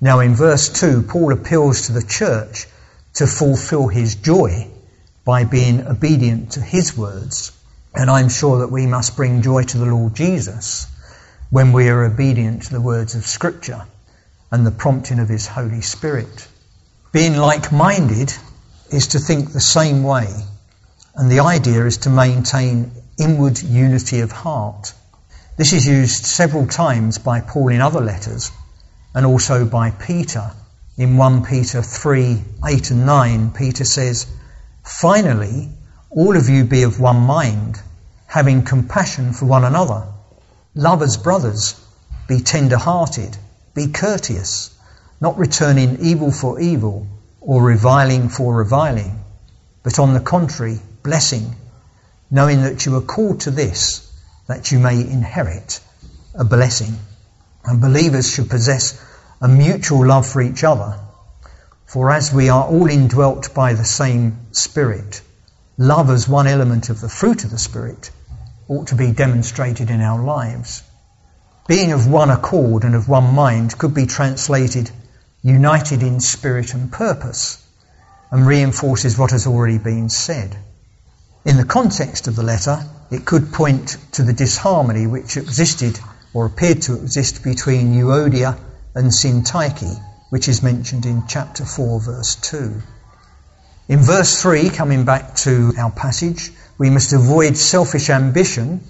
Now, 0.01 0.21
in 0.21 0.33
verse 0.33 0.69
2, 0.69 1.03
Paul 1.03 1.33
appeals 1.33 1.87
to 1.87 1.91
the 1.91 2.03
church 2.03 2.67
to 3.15 3.27
fulfill 3.27 3.89
his 3.89 4.15
joy 4.15 4.69
by 5.25 5.43
being 5.43 5.85
obedient 5.85 6.53
to 6.53 6.61
his 6.61 6.95
words. 6.95 7.51
And 7.93 8.09
I'm 8.09 8.29
sure 8.29 8.59
that 8.59 8.71
we 8.71 8.85
must 8.87 9.17
bring 9.17 9.41
joy 9.41 9.63
to 9.63 9.77
the 9.77 9.85
Lord 9.85 10.15
Jesus 10.15 10.87
when 11.49 11.73
we 11.73 11.89
are 11.89 12.05
obedient 12.05 12.63
to 12.63 12.71
the 12.71 12.81
words 12.81 13.15
of 13.15 13.25
Scripture 13.25 13.83
and 14.51 14.65
the 14.65 14.71
prompting 14.71 15.19
of 15.19 15.27
his 15.27 15.47
Holy 15.47 15.81
Spirit. 15.81 16.47
Being 17.11 17.35
like 17.35 17.71
minded 17.71 18.33
is 18.91 19.07
to 19.07 19.19
think 19.19 19.51
the 19.51 19.59
same 19.59 20.03
way, 20.03 20.27
and 21.15 21.29
the 21.29 21.41
idea 21.41 21.85
is 21.85 21.97
to 21.97 22.09
maintain 22.09 22.91
inward 23.17 23.61
unity 23.61 24.21
of 24.21 24.31
heart. 24.31 24.93
This 25.57 25.73
is 25.73 25.85
used 25.85 26.25
several 26.25 26.67
times 26.67 27.17
by 27.17 27.41
Paul 27.41 27.67
in 27.67 27.81
other 27.81 27.99
letters 27.99 28.51
and 29.13 29.25
also 29.25 29.65
by 29.65 29.91
Peter. 29.91 30.51
In 30.97 31.17
1 31.17 31.45
Peter 31.45 31.81
3 31.81 32.41
8 32.67 32.91
and 32.91 33.05
9, 33.05 33.51
Peter 33.51 33.85
says, 33.85 34.27
Finally, 34.83 35.69
all 36.09 36.35
of 36.35 36.49
you 36.49 36.63
be 36.63 36.83
of 36.83 36.99
one 36.99 37.21
mind, 37.21 37.81
having 38.27 38.63
compassion 38.63 39.33
for 39.33 39.45
one 39.45 39.63
another. 39.63 40.03
Love 40.75 41.01
as 41.01 41.17
brothers, 41.17 41.75
be 42.27 42.39
tender 42.41 42.77
hearted, 42.77 43.37
be 43.73 43.87
courteous, 43.87 44.71
not 45.21 45.37
returning 45.37 45.99
evil 46.01 46.31
for 46.31 46.59
evil 46.59 47.07
or 47.41 47.63
reviling 47.63 48.29
for 48.29 48.55
reviling, 48.55 49.23
but 49.83 49.99
on 49.99 50.13
the 50.13 50.19
contrary, 50.19 50.79
blessing 51.03 51.55
knowing 52.31 52.61
that 52.61 52.85
you 52.85 52.95
are 52.95 53.01
called 53.01 53.41
to 53.41 53.51
this, 53.51 54.05
that 54.47 54.71
you 54.71 54.79
may 54.79 54.99
inherit 54.99 55.79
a 56.35 56.43
blessing. 56.43 56.93
And 57.65 57.81
believers 57.81 58.29
should 58.29 58.49
possess 58.49 58.99
a 59.41 59.47
mutual 59.47 60.05
love 60.05 60.27
for 60.27 60.41
each 60.41 60.63
other. 60.63 60.97
For 61.85 62.11
as 62.11 62.31
we 62.31 62.49
are 62.49 62.65
all 62.65 62.87
indwelt 62.87 63.53
by 63.53 63.73
the 63.73 63.85
same 63.85 64.37
Spirit, 64.51 65.21
love 65.77 66.09
as 66.09 66.27
one 66.27 66.47
element 66.47 66.89
of 66.89 67.01
the 67.01 67.09
fruit 67.09 67.43
of 67.43 67.51
the 67.51 67.57
Spirit 67.57 68.11
ought 68.67 68.87
to 68.87 68.95
be 68.95 69.11
demonstrated 69.11 69.89
in 69.89 70.01
our 70.01 70.21
lives. 70.21 70.83
Being 71.67 71.91
of 71.91 72.07
one 72.07 72.29
accord 72.29 72.83
and 72.83 72.95
of 72.95 73.07
one 73.07 73.33
mind 73.33 73.77
could 73.77 73.93
be 73.93 74.05
translated 74.05 74.91
united 75.41 76.03
in 76.03 76.19
spirit 76.19 76.73
and 76.73 76.91
purpose 76.91 77.57
and 78.31 78.45
reinforces 78.45 79.17
what 79.17 79.31
has 79.31 79.47
already 79.47 79.77
been 79.77 80.09
said. 80.09 80.57
In 81.45 81.57
the 81.57 81.65
context 81.65 82.27
of 82.27 82.35
the 82.35 82.43
letter, 82.43 82.83
it 83.09 83.25
could 83.25 83.53
point 83.53 83.97
to 84.13 84.23
the 84.23 84.33
disharmony 84.33 85.07
which 85.07 85.37
existed 85.37 85.99
or 86.33 86.45
appeared 86.45 86.81
to 86.83 86.95
exist 86.95 87.43
between 87.43 87.93
Euodia 87.93 88.57
and 88.95 89.11
Syntyche, 89.11 89.99
which 90.29 90.47
is 90.47 90.61
mentioned 90.61 91.05
in 91.05 91.23
chapter 91.27 91.65
4, 91.65 91.99
verse 91.99 92.35
2. 92.35 92.81
In 93.87 93.99
verse 93.99 94.39
3, 94.41 94.69
coming 94.69 95.05
back 95.05 95.35
to 95.37 95.73
our 95.77 95.89
passage, 95.89 96.51
we 96.77 96.89
must 96.89 97.13
avoid 97.13 97.57
selfish 97.57 98.09
ambition 98.09 98.81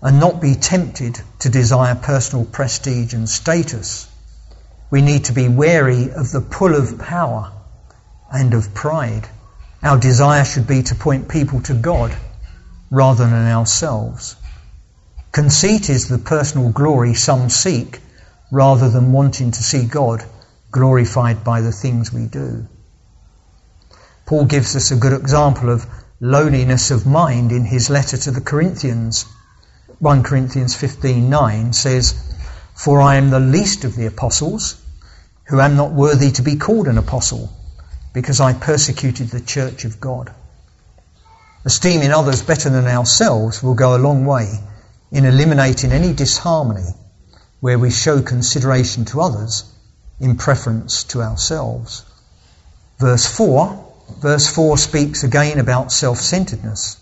and 0.00 0.20
not 0.20 0.40
be 0.40 0.54
tempted 0.54 1.20
to 1.40 1.48
desire 1.48 1.96
personal 1.96 2.44
prestige 2.44 3.12
and 3.12 3.28
status. 3.28 4.06
We 4.90 5.02
need 5.02 5.24
to 5.24 5.32
be 5.32 5.48
wary 5.48 6.12
of 6.12 6.30
the 6.30 6.40
pull 6.40 6.74
of 6.76 6.98
power 6.98 7.50
and 8.30 8.54
of 8.54 8.72
pride. 8.72 9.28
Our 9.82 9.98
desire 9.98 10.44
should 10.44 10.66
be 10.66 10.82
to 10.84 10.94
point 10.94 11.28
people 11.28 11.60
to 11.62 11.74
God 11.74 12.16
rather 12.90 13.24
than 13.24 13.46
ourselves. 13.46 14.36
Conceit 15.36 15.90
is 15.90 16.08
the 16.08 16.16
personal 16.16 16.70
glory 16.70 17.12
some 17.12 17.50
seek 17.50 18.00
rather 18.50 18.88
than 18.88 19.12
wanting 19.12 19.50
to 19.50 19.62
see 19.62 19.84
God 19.84 20.24
glorified 20.70 21.44
by 21.44 21.60
the 21.60 21.72
things 21.72 22.10
we 22.10 22.24
do. 22.24 22.66
Paul 24.24 24.46
gives 24.46 24.74
us 24.74 24.90
a 24.90 24.96
good 24.96 25.12
example 25.12 25.68
of 25.68 25.86
lowliness 26.20 26.90
of 26.90 27.04
mind 27.04 27.52
in 27.52 27.66
his 27.66 27.90
letter 27.90 28.16
to 28.16 28.30
the 28.30 28.40
Corinthians. 28.40 29.26
1 29.98 30.22
Corinthians 30.22 30.74
15:9 30.74 31.74
says, 31.74 32.14
"For 32.74 33.02
I 33.02 33.16
am 33.16 33.28
the 33.28 33.38
least 33.38 33.84
of 33.84 33.94
the 33.94 34.06
apostles, 34.06 34.76
who 35.48 35.60
am 35.60 35.76
not 35.76 35.92
worthy 35.92 36.30
to 36.30 36.40
be 36.40 36.56
called 36.56 36.88
an 36.88 36.96
apostle, 36.96 37.52
because 38.14 38.40
I 38.40 38.54
persecuted 38.54 39.28
the 39.30 39.40
church 39.40 39.84
of 39.84 40.00
God. 40.00 40.30
Esteeming 41.66 42.10
others 42.10 42.40
better 42.40 42.70
than 42.70 42.86
ourselves 42.86 43.62
will 43.62 43.74
go 43.74 43.94
a 43.94 43.98
long 43.98 44.24
way 44.24 44.60
in 45.10 45.24
eliminating 45.24 45.92
any 45.92 46.12
disharmony 46.12 46.88
where 47.60 47.78
we 47.78 47.90
show 47.90 48.22
consideration 48.22 49.04
to 49.06 49.20
others 49.20 49.64
in 50.20 50.36
preference 50.36 51.04
to 51.04 51.22
ourselves. 51.22 52.04
Verse 52.98 53.26
4, 53.26 53.94
verse 54.20 54.46
4 54.54 54.78
speaks 54.78 55.24
again 55.24 55.58
about 55.58 55.92
self-centeredness. 55.92 56.98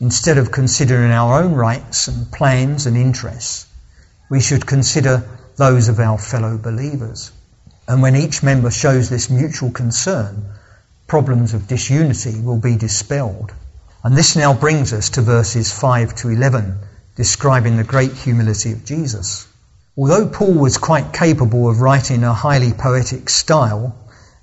Instead 0.00 0.38
of 0.38 0.52
considering 0.52 1.10
our 1.10 1.42
own 1.42 1.54
rights 1.54 2.08
and 2.08 2.30
plans 2.30 2.86
and 2.86 2.96
interests, 2.96 3.66
we 4.28 4.40
should 4.40 4.66
consider 4.66 5.26
those 5.56 5.88
of 5.88 5.98
our 6.00 6.18
fellow 6.18 6.58
believers. 6.58 7.32
And 7.88 8.02
when 8.02 8.16
each 8.16 8.42
member 8.42 8.70
shows 8.70 9.08
this 9.08 9.30
mutual 9.30 9.70
concern, 9.70 10.44
problems 11.06 11.54
of 11.54 11.68
disunity 11.68 12.40
will 12.40 12.58
be 12.58 12.76
dispelled. 12.76 13.52
And 14.02 14.16
this 14.16 14.36
now 14.36 14.52
brings 14.52 14.92
us 14.92 15.10
to 15.10 15.22
verses 15.22 15.72
5 15.72 16.14
to 16.16 16.28
11, 16.28 16.78
describing 17.16 17.76
the 17.76 17.84
great 17.84 18.12
humility 18.12 18.72
of 18.72 18.84
Jesus. 18.84 19.48
Although 19.96 20.28
Paul 20.28 20.52
was 20.52 20.76
quite 20.76 21.14
capable 21.14 21.68
of 21.68 21.80
writing 21.80 22.22
a 22.22 22.34
highly 22.34 22.72
poetic 22.72 23.30
style, 23.30 23.96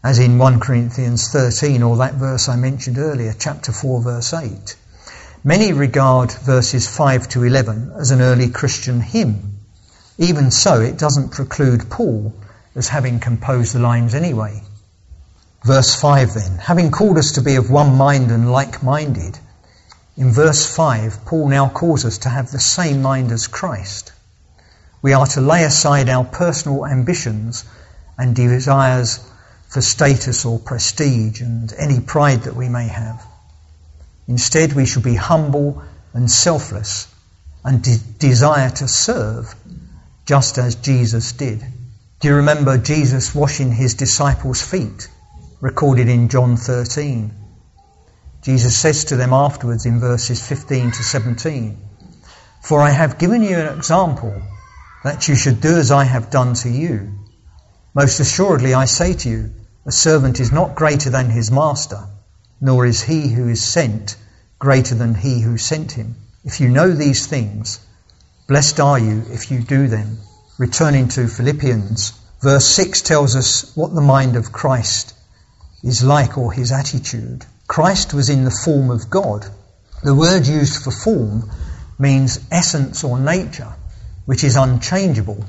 as 0.03 0.17
in 0.17 0.39
1 0.39 0.59
Corinthians 0.59 1.29
13 1.29 1.83
or 1.83 1.97
that 1.97 2.15
verse 2.15 2.49
I 2.49 2.55
mentioned 2.55 2.97
earlier, 2.97 3.36
chapter 3.38 3.71
4 3.71 4.01
verse 4.01 4.33
8, 4.33 4.75
many 5.43 5.71
regard 5.71 6.31
verses 6.31 6.88
5 6.88 7.29
to 7.29 7.43
11 7.43 7.93
as 7.99 8.09
an 8.09 8.21
early 8.21 8.49
Christian 8.49 8.99
hymn. 8.99 9.59
Even 10.17 10.49
so, 10.49 10.81
it 10.81 10.97
doesn't 10.97 11.29
preclude 11.29 11.89
Paul 11.89 12.33
as 12.75 12.89
having 12.89 13.19
composed 13.19 13.75
the 13.75 13.79
lines 13.79 14.15
anyway. 14.15 14.63
Verse 15.63 15.93
5 15.93 16.33
then, 16.33 16.57
having 16.57 16.89
called 16.89 17.19
us 17.19 17.33
to 17.33 17.41
be 17.41 17.55
of 17.55 17.69
one 17.69 17.95
mind 17.95 18.31
and 18.31 18.51
like-minded, 18.51 19.38
in 20.15 20.32
verse 20.32 20.65
5, 20.65 21.26
Paul 21.26 21.49
now 21.49 21.69
calls 21.69 22.06
us 22.06 22.19
to 22.19 22.30
have 22.30 22.52
the 22.52 22.60
same 22.60 23.02
mind 23.02 23.32
as 23.32 23.47
Christ. 23.47 24.12
We 25.02 25.13
are 25.13 25.26
to 25.28 25.41
lay 25.41 25.63
aside 25.63 26.08
our 26.08 26.23
personal 26.23 26.86
ambitions 26.86 27.65
and 28.17 28.36
desires 28.36 29.19
for 29.69 29.82
status 29.82 30.45
or 30.45 30.60
prestige 30.60 31.41
and 31.41 31.73
any 31.73 31.99
pride 31.99 32.43
that 32.43 32.56
we 32.56 32.69
may 32.69 32.88
have. 32.88 33.26
Instead, 34.28 34.73
we 34.73 34.86
should 34.86 35.04
be 35.04 35.15
humble 35.15 35.82
and 36.13 36.30
selfless 36.30 37.08
and 37.65 37.82
de- 37.82 37.97
desire 38.19 38.69
to 38.69 38.88
serve 38.88 39.56
just 40.26 40.60
as 40.60 40.76
Jesus 40.76 41.32
did. 41.32 41.65
Do 42.19 42.28
you 42.28 42.36
remember 42.36 42.78
Jesus 42.78 43.34
washing 43.34 43.71
his 43.71 43.95
disciples' 43.95 44.62
feet, 44.62 45.10
recorded 45.60 46.08
in 46.08 46.30
John 46.30 46.56
13? 46.56 47.42
Jesus 48.43 48.77
says 48.77 49.06
to 49.06 49.15
them 49.15 49.32
afterwards 49.32 49.86
in 49.86 50.01
verses 50.01 50.45
15 50.45 50.91
to 50.91 51.01
17, 51.01 51.77
For 52.62 52.82
I 52.82 52.89
have 52.89 53.17
given 53.17 53.41
you 53.41 53.58
an 53.58 53.77
example 53.77 54.41
that 55.06 55.29
you 55.29 55.36
should 55.36 55.62
do 55.62 55.77
as 55.77 55.91
I 55.91 56.03
have 56.03 56.29
done 56.29 56.53
to 56.56 56.69
you. 56.69 57.13
Most 57.93 58.19
assuredly 58.19 58.73
I 58.73 58.84
say 58.84 59.13
to 59.13 59.29
you, 59.29 59.53
a 59.86 59.93
servant 59.93 60.41
is 60.41 60.51
not 60.51 60.75
greater 60.75 61.10
than 61.10 61.29
his 61.29 61.51
master, 61.51 62.03
nor 62.60 62.86
is 62.86 63.01
he 63.01 63.29
who 63.29 63.47
is 63.47 63.63
sent 63.63 64.17
greater 64.60 64.95
than 64.95 65.15
he 65.15 65.39
who 65.39 65.58
sent 65.58 65.93
him. 65.93 66.15
If 66.43 66.60
you 66.60 66.67
know 66.67 66.91
these 66.91 67.27
things, 67.27 67.79
blessed 68.49 68.82
are 68.82 68.99
you 68.99 69.23
if 69.32 69.51
you 69.51 69.62
do 69.62 69.88
them. 69.88 70.17
Returning 70.58 71.08
to 71.10 71.29
Philippians, 71.29 72.12
verse 72.41 72.65
6 72.65 73.03
tells 73.03 73.38
us 73.38 73.73
what 73.77 73.95
the 73.95 74.01
mind 74.01 74.36
of 74.36 74.51
Christ 74.51 75.13
is 75.82 76.03
like 76.03 76.38
or 76.38 76.51
his 76.51 76.73
attitude. 76.73 77.45
Christ 77.67 78.13
was 78.13 78.30
in 78.30 78.43
the 78.43 78.60
form 78.63 78.91
of 78.91 79.10
God. 79.10 79.45
The 80.04 80.15
word 80.15 80.45
used 80.45 80.84
for 80.84 80.91
form 80.91 81.49
means 81.97 82.39
essence 82.52 83.04
or 83.04 83.19
nature, 83.19 83.73
which 84.26 84.43
is 84.43 84.56
unchangeable 84.56 85.45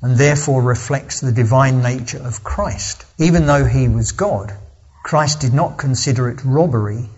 and 0.00 0.16
therefore 0.16 0.62
reflects 0.62 1.20
the 1.20 1.32
divine 1.32 1.82
nature 1.82 2.22
of 2.22 2.44
Christ. 2.44 3.04
Even 3.18 3.46
though 3.46 3.64
he 3.64 3.88
was 3.88 4.12
God, 4.12 4.54
Christ 5.04 5.40
did 5.40 5.52
not 5.52 5.78
consider 5.78 6.28
it 6.28 6.44
robbery 6.44 7.08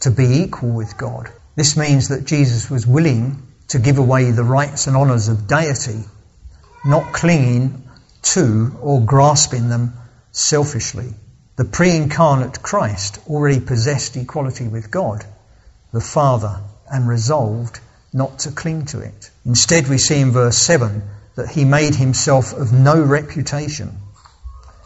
to 0.00 0.10
be 0.10 0.42
equal 0.42 0.70
with 0.70 0.98
God. 0.98 1.30
This 1.54 1.76
means 1.76 2.08
that 2.08 2.26
Jesus 2.26 2.70
was 2.70 2.86
willing 2.86 3.42
to 3.68 3.78
give 3.78 3.98
away 3.98 4.30
the 4.30 4.44
rights 4.44 4.86
and 4.86 4.96
honours 4.96 5.28
of 5.28 5.46
deity, 5.48 6.04
not 6.84 7.14
clinging 7.14 7.88
to 8.22 8.76
or 8.82 9.00
grasping 9.00 9.70
them 9.70 9.94
selfishly. 10.32 11.14
The 11.56 11.64
pre-incarnate 11.64 12.62
Christ 12.62 13.18
already 13.28 13.60
possessed 13.60 14.14
equality 14.14 14.68
with 14.68 14.90
God, 14.90 15.24
the 15.90 16.02
Father, 16.02 16.60
and 16.92 17.08
resolved 17.08 17.80
not 18.12 18.40
to 18.40 18.50
cling 18.50 18.84
to 18.86 19.00
it. 19.00 19.30
Instead, 19.46 19.88
we 19.88 19.96
see 19.96 20.20
in 20.20 20.32
verse 20.32 20.58
7 20.58 21.02
that 21.34 21.48
he 21.48 21.64
made 21.64 21.94
himself 21.94 22.52
of 22.52 22.74
no 22.74 23.00
reputation. 23.00 23.96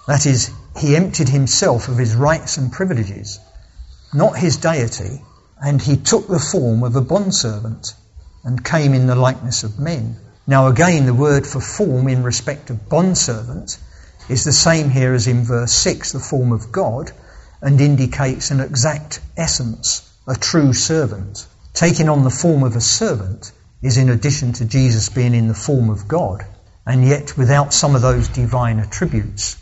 That 0.06 0.26
is, 0.26 0.50
he 0.76 0.94
emptied 0.94 1.28
himself 1.28 1.88
of 1.88 1.98
his 1.98 2.14
rights 2.14 2.56
and 2.56 2.70
privileges, 2.70 3.40
not 4.14 4.38
his 4.38 4.56
deity, 4.56 5.24
and 5.60 5.82
he 5.82 5.96
took 5.96 6.28
the 6.28 6.38
form 6.38 6.84
of 6.84 6.94
a 6.94 7.00
bondservant 7.00 7.94
and 8.44 8.64
came 8.64 8.94
in 8.94 9.08
the 9.08 9.16
likeness 9.16 9.64
of 9.64 9.80
men. 9.80 10.16
Now 10.46 10.68
again, 10.68 11.06
the 11.06 11.14
word 11.14 11.48
for 11.48 11.60
form 11.60 12.06
in 12.06 12.22
respect 12.22 12.70
of 12.70 12.88
bondservant 12.88 13.76
is 14.28 14.44
the 14.44 14.52
same 14.52 14.90
here 14.90 15.14
as 15.14 15.26
in 15.26 15.44
verse 15.44 15.72
6, 15.72 16.12
the 16.12 16.20
form 16.20 16.52
of 16.52 16.70
God, 16.70 17.12
and 17.62 17.80
indicates 17.80 18.50
an 18.50 18.60
exact 18.60 19.20
essence, 19.36 20.08
a 20.26 20.34
true 20.34 20.72
servant. 20.72 21.46
Taking 21.74 22.08
on 22.08 22.24
the 22.24 22.30
form 22.30 22.62
of 22.62 22.76
a 22.76 22.80
servant 22.80 23.52
is 23.82 23.96
in 23.96 24.08
addition 24.08 24.52
to 24.54 24.64
Jesus 24.64 25.08
being 25.08 25.34
in 25.34 25.48
the 25.48 25.54
form 25.54 25.90
of 25.90 26.06
God, 26.06 26.44
and 26.86 27.06
yet 27.06 27.36
without 27.36 27.72
some 27.72 27.94
of 27.94 28.02
those 28.02 28.28
divine 28.28 28.78
attributes. 28.78 29.56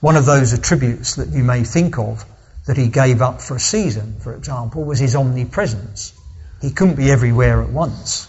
One 0.00 0.16
of 0.16 0.26
those 0.26 0.52
attributes 0.52 1.16
that 1.16 1.30
you 1.30 1.42
may 1.42 1.64
think 1.64 1.98
of 1.98 2.24
that 2.66 2.76
he 2.76 2.88
gave 2.88 3.22
up 3.22 3.40
for 3.40 3.56
a 3.56 3.60
season, 3.60 4.16
for 4.20 4.34
example, 4.34 4.84
was 4.84 4.98
his 4.98 5.16
omnipresence. 5.16 6.12
He 6.60 6.70
couldn't 6.70 6.96
be 6.96 7.10
everywhere 7.10 7.62
at 7.62 7.70
once, 7.70 8.28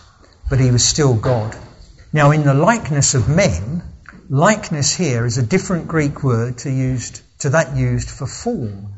but 0.50 0.60
he 0.60 0.72
was 0.72 0.84
still 0.84 1.14
God. 1.14 1.56
Now, 2.12 2.32
in 2.32 2.44
the 2.44 2.54
likeness 2.54 3.14
of 3.14 3.30
men, 3.30 3.84
Likeness 4.32 4.94
here 4.94 5.26
is 5.26 5.40
a 5.40 5.44
different 5.44 5.88
Greek 5.88 6.24
word 6.24 6.60
to, 6.60 6.70
used, 6.70 7.22
to 7.40 7.50
that 7.50 7.76
used 7.76 8.12
for 8.12 8.28
form. 8.28 8.94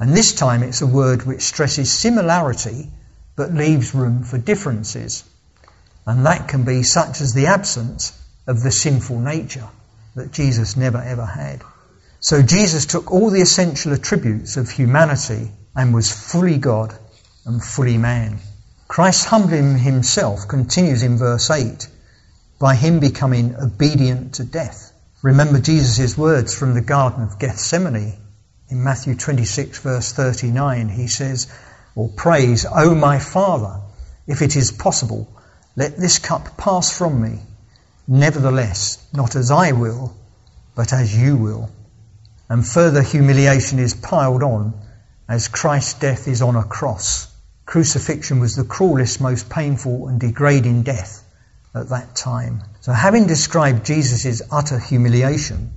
And 0.00 0.12
this 0.12 0.34
time 0.34 0.64
it's 0.64 0.82
a 0.82 0.88
word 0.88 1.22
which 1.22 1.42
stresses 1.42 1.92
similarity 1.92 2.90
but 3.36 3.54
leaves 3.54 3.94
room 3.94 4.24
for 4.24 4.38
differences. 4.38 5.22
And 6.04 6.26
that 6.26 6.48
can 6.48 6.64
be 6.64 6.82
such 6.82 7.20
as 7.20 7.32
the 7.32 7.46
absence 7.46 8.12
of 8.48 8.60
the 8.64 8.72
sinful 8.72 9.20
nature 9.20 9.68
that 10.16 10.32
Jesus 10.32 10.76
never 10.76 10.98
ever 10.98 11.26
had. 11.26 11.62
So 12.18 12.42
Jesus 12.42 12.86
took 12.86 13.12
all 13.12 13.30
the 13.30 13.42
essential 13.42 13.92
attributes 13.92 14.56
of 14.56 14.68
humanity 14.68 15.52
and 15.76 15.94
was 15.94 16.10
fully 16.10 16.58
God 16.58 16.92
and 17.44 17.62
fully 17.62 17.98
man. 17.98 18.40
Christ 18.88 19.26
humbling 19.26 19.78
himself 19.78 20.48
continues 20.48 21.04
in 21.04 21.18
verse 21.18 21.50
8 21.50 21.86
by 22.58 22.74
him 22.74 23.00
becoming 23.00 23.54
obedient 23.56 24.34
to 24.34 24.44
death. 24.44 24.92
Remember 25.22 25.60
Jesus' 25.60 26.16
words 26.16 26.54
from 26.54 26.74
the 26.74 26.80
Garden 26.80 27.22
of 27.22 27.38
Gethsemane 27.38 28.14
in 28.68 28.82
Matthew 28.82 29.14
26 29.14 29.78
verse 29.80 30.12
39. 30.12 30.88
He 30.88 31.08
says, 31.08 31.48
or 31.94 32.08
prays, 32.08 32.64
O 32.64 32.94
my 32.94 33.18
Father, 33.18 33.80
if 34.26 34.40
it 34.40 34.56
is 34.56 34.70
possible, 34.70 35.28
let 35.76 35.98
this 35.98 36.18
cup 36.18 36.56
pass 36.56 36.96
from 36.96 37.20
me. 37.20 37.40
Nevertheless, 38.08 38.98
not 39.12 39.36
as 39.36 39.50
I 39.50 39.72
will, 39.72 40.16
but 40.74 40.92
as 40.92 41.14
you 41.14 41.36
will. 41.36 41.70
And 42.48 42.66
further 42.66 43.02
humiliation 43.02 43.78
is 43.78 43.94
piled 43.94 44.42
on 44.42 44.72
as 45.28 45.48
Christ's 45.48 45.94
death 45.94 46.28
is 46.28 46.40
on 46.40 46.56
a 46.56 46.64
cross. 46.64 47.28
Crucifixion 47.66 48.38
was 48.38 48.54
the 48.54 48.64
cruelest, 48.64 49.20
most 49.20 49.50
painful 49.50 50.08
and 50.08 50.20
degrading 50.20 50.82
death 50.82 51.24
at 51.76 51.90
that 51.90 52.16
time. 52.16 52.62
So 52.80 52.92
having 52.92 53.26
described 53.26 53.84
Jesus' 53.84 54.42
utter 54.50 54.78
humiliation, 54.78 55.72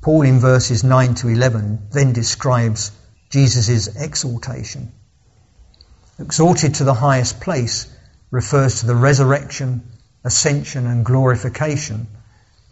Paul 0.00 0.22
in 0.22 0.38
verses 0.40 0.84
9 0.84 1.14
to 1.16 1.28
11 1.28 1.88
then 1.92 2.12
describes 2.12 2.92
Jesus' 3.30 3.88
exaltation. 3.96 4.92
Exalted 6.18 6.74
to 6.76 6.84
the 6.84 6.94
highest 6.94 7.40
place 7.40 7.86
refers 8.30 8.80
to 8.80 8.86
the 8.86 8.94
resurrection, 8.94 9.82
ascension 10.24 10.86
and 10.86 11.04
glorification 11.04 12.06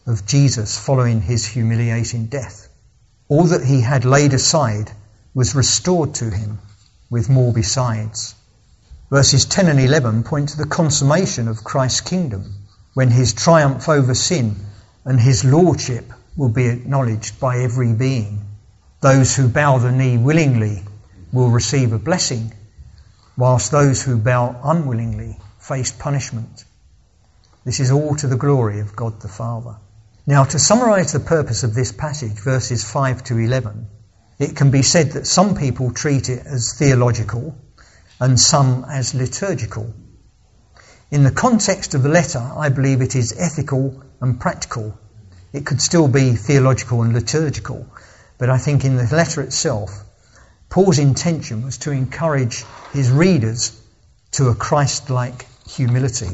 of 0.06 0.26
Jesus 0.26 0.78
following 0.78 1.20
his 1.20 1.46
humiliating 1.46 2.26
death. 2.26 2.68
All 3.28 3.44
that 3.44 3.64
he 3.64 3.80
had 3.80 4.04
laid 4.04 4.34
aside 4.34 4.90
was 5.34 5.54
restored 5.54 6.14
to 6.14 6.30
him 6.30 6.58
with 7.10 7.28
more 7.28 7.52
besides. 7.52 8.34
Verses 9.10 9.44
10 9.44 9.68
and 9.68 9.80
11 9.80 10.24
point 10.24 10.50
to 10.50 10.56
the 10.56 10.66
consummation 10.66 11.48
of 11.48 11.64
Christ's 11.64 12.00
kingdom 12.00 12.54
when 12.98 13.12
his 13.12 13.32
triumph 13.32 13.88
over 13.88 14.12
sin 14.12 14.56
and 15.04 15.20
his 15.20 15.44
lordship 15.44 16.12
will 16.36 16.48
be 16.48 16.66
acknowledged 16.66 17.38
by 17.38 17.58
every 17.58 17.92
being. 17.92 18.40
Those 19.00 19.36
who 19.36 19.46
bow 19.46 19.78
the 19.78 19.92
knee 19.92 20.18
willingly 20.18 20.82
will 21.32 21.48
receive 21.48 21.92
a 21.92 21.98
blessing, 22.00 22.52
whilst 23.36 23.70
those 23.70 24.02
who 24.02 24.18
bow 24.18 24.60
unwillingly 24.64 25.38
face 25.60 25.92
punishment. 25.92 26.64
This 27.64 27.78
is 27.78 27.92
all 27.92 28.16
to 28.16 28.26
the 28.26 28.42
glory 28.44 28.80
of 28.80 28.96
God 28.96 29.20
the 29.20 29.28
Father. 29.28 29.76
Now, 30.26 30.42
to 30.42 30.58
summarize 30.58 31.12
the 31.12 31.20
purpose 31.20 31.62
of 31.62 31.74
this 31.74 31.92
passage, 31.92 32.40
verses 32.40 32.82
5 32.82 33.22
to 33.26 33.38
11, 33.38 33.86
it 34.40 34.56
can 34.56 34.72
be 34.72 34.82
said 34.82 35.12
that 35.12 35.28
some 35.28 35.54
people 35.54 35.92
treat 35.92 36.28
it 36.28 36.44
as 36.44 36.74
theological 36.76 37.54
and 38.18 38.40
some 38.40 38.84
as 38.90 39.14
liturgical. 39.14 39.94
In 41.10 41.24
the 41.24 41.30
context 41.30 41.94
of 41.94 42.02
the 42.02 42.10
letter, 42.10 42.38
I 42.38 42.68
believe 42.68 43.00
it 43.00 43.16
is 43.16 43.34
ethical 43.38 44.02
and 44.20 44.38
practical. 44.38 44.98
It 45.54 45.64
could 45.64 45.80
still 45.80 46.06
be 46.06 46.32
theological 46.32 47.00
and 47.00 47.14
liturgical, 47.14 47.86
but 48.36 48.50
I 48.50 48.58
think 48.58 48.84
in 48.84 48.96
the 48.96 49.08
letter 49.10 49.40
itself, 49.40 50.04
Paul's 50.68 50.98
intention 50.98 51.64
was 51.64 51.78
to 51.78 51.92
encourage 51.92 52.62
his 52.92 53.10
readers 53.10 53.72
to 54.32 54.48
a 54.48 54.54
Christ 54.54 55.08
like 55.08 55.46
humility. 55.66 56.28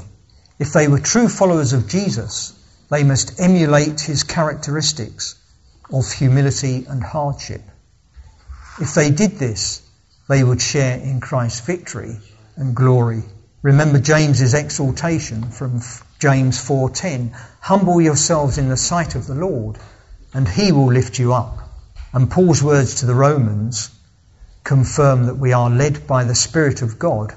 If 0.59 0.73
they 0.73 0.89
were 0.89 0.99
true 0.99 1.29
followers 1.29 1.73
of 1.73 1.87
Jesus, 1.87 2.53
they 2.91 3.05
must 3.05 3.41
emulate 3.41 4.01
his 4.01 4.25
characteristics 4.25 5.37
of 5.93 6.11
humility 6.13 6.85
and 6.89 7.01
hardship. 7.01 7.63
If 8.81 8.95
they 8.95 9.13
did 9.13 9.39
this, 9.39 9.83
they 10.29 10.43
would 10.43 10.61
share 10.61 10.99
in 10.99 11.21
Christ's 11.21 11.61
victory 11.61 12.19
and 12.57 12.75
glory. 12.75 13.23
Remember 13.65 13.99
James's 13.99 14.53
exhortation 14.53 15.51
from 15.51 15.81
James 16.19 16.59
4:10, 16.59 17.33
humble 17.61 17.99
yourselves 17.99 18.59
in 18.59 18.69
the 18.69 18.77
sight 18.77 19.15
of 19.15 19.27
the 19.27 19.35
Lord 19.35 19.79
and 20.35 20.47
he 20.47 20.71
will 20.71 20.93
lift 20.93 21.19
you 21.19 21.33
up. 21.33 21.67
And 22.13 22.31
Paul's 22.31 22.63
words 22.63 22.97
to 22.97 23.07
the 23.07 23.15
Romans 23.15 23.89
confirm 24.65 25.25
that 25.25 25.39
we 25.39 25.55
are 25.55 25.71
led 25.71 26.07
by 26.07 26.25
the 26.25 26.35
Spirit 26.35 26.83
of 26.83 26.99
God 26.99 27.33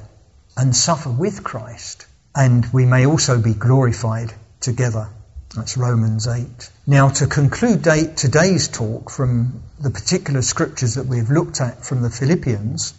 and 0.58 0.76
suffer 0.76 1.10
with 1.10 1.46
Christ, 1.46 2.06
and 2.36 2.66
we 2.74 2.86
may 2.86 3.06
also 3.06 3.40
be 3.40 3.54
glorified 3.54 4.34
together. 4.60 5.08
That's 5.56 5.78
Romans 5.78 6.28
8. 6.28 6.70
Now, 6.86 7.08
to 7.08 7.28
conclude 7.28 7.86
today's 7.86 8.68
talk 8.68 9.10
from 9.12 9.64
the 9.80 9.92
particular 9.92 10.42
scriptures 10.42 10.96
that 10.96 11.08
we've 11.08 11.32
looked 11.32 11.62
at 11.62 11.86
from 11.86 12.02
the 12.02 12.10
Philippians, 12.10 12.94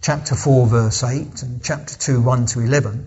chapter 0.00 0.34
4, 0.34 0.66
verse 0.66 1.02
8, 1.02 1.42
and 1.42 1.62
chapter 1.62 1.96
2, 1.96 2.20
1 2.20 2.46
to 2.46 2.60
11, 2.60 3.06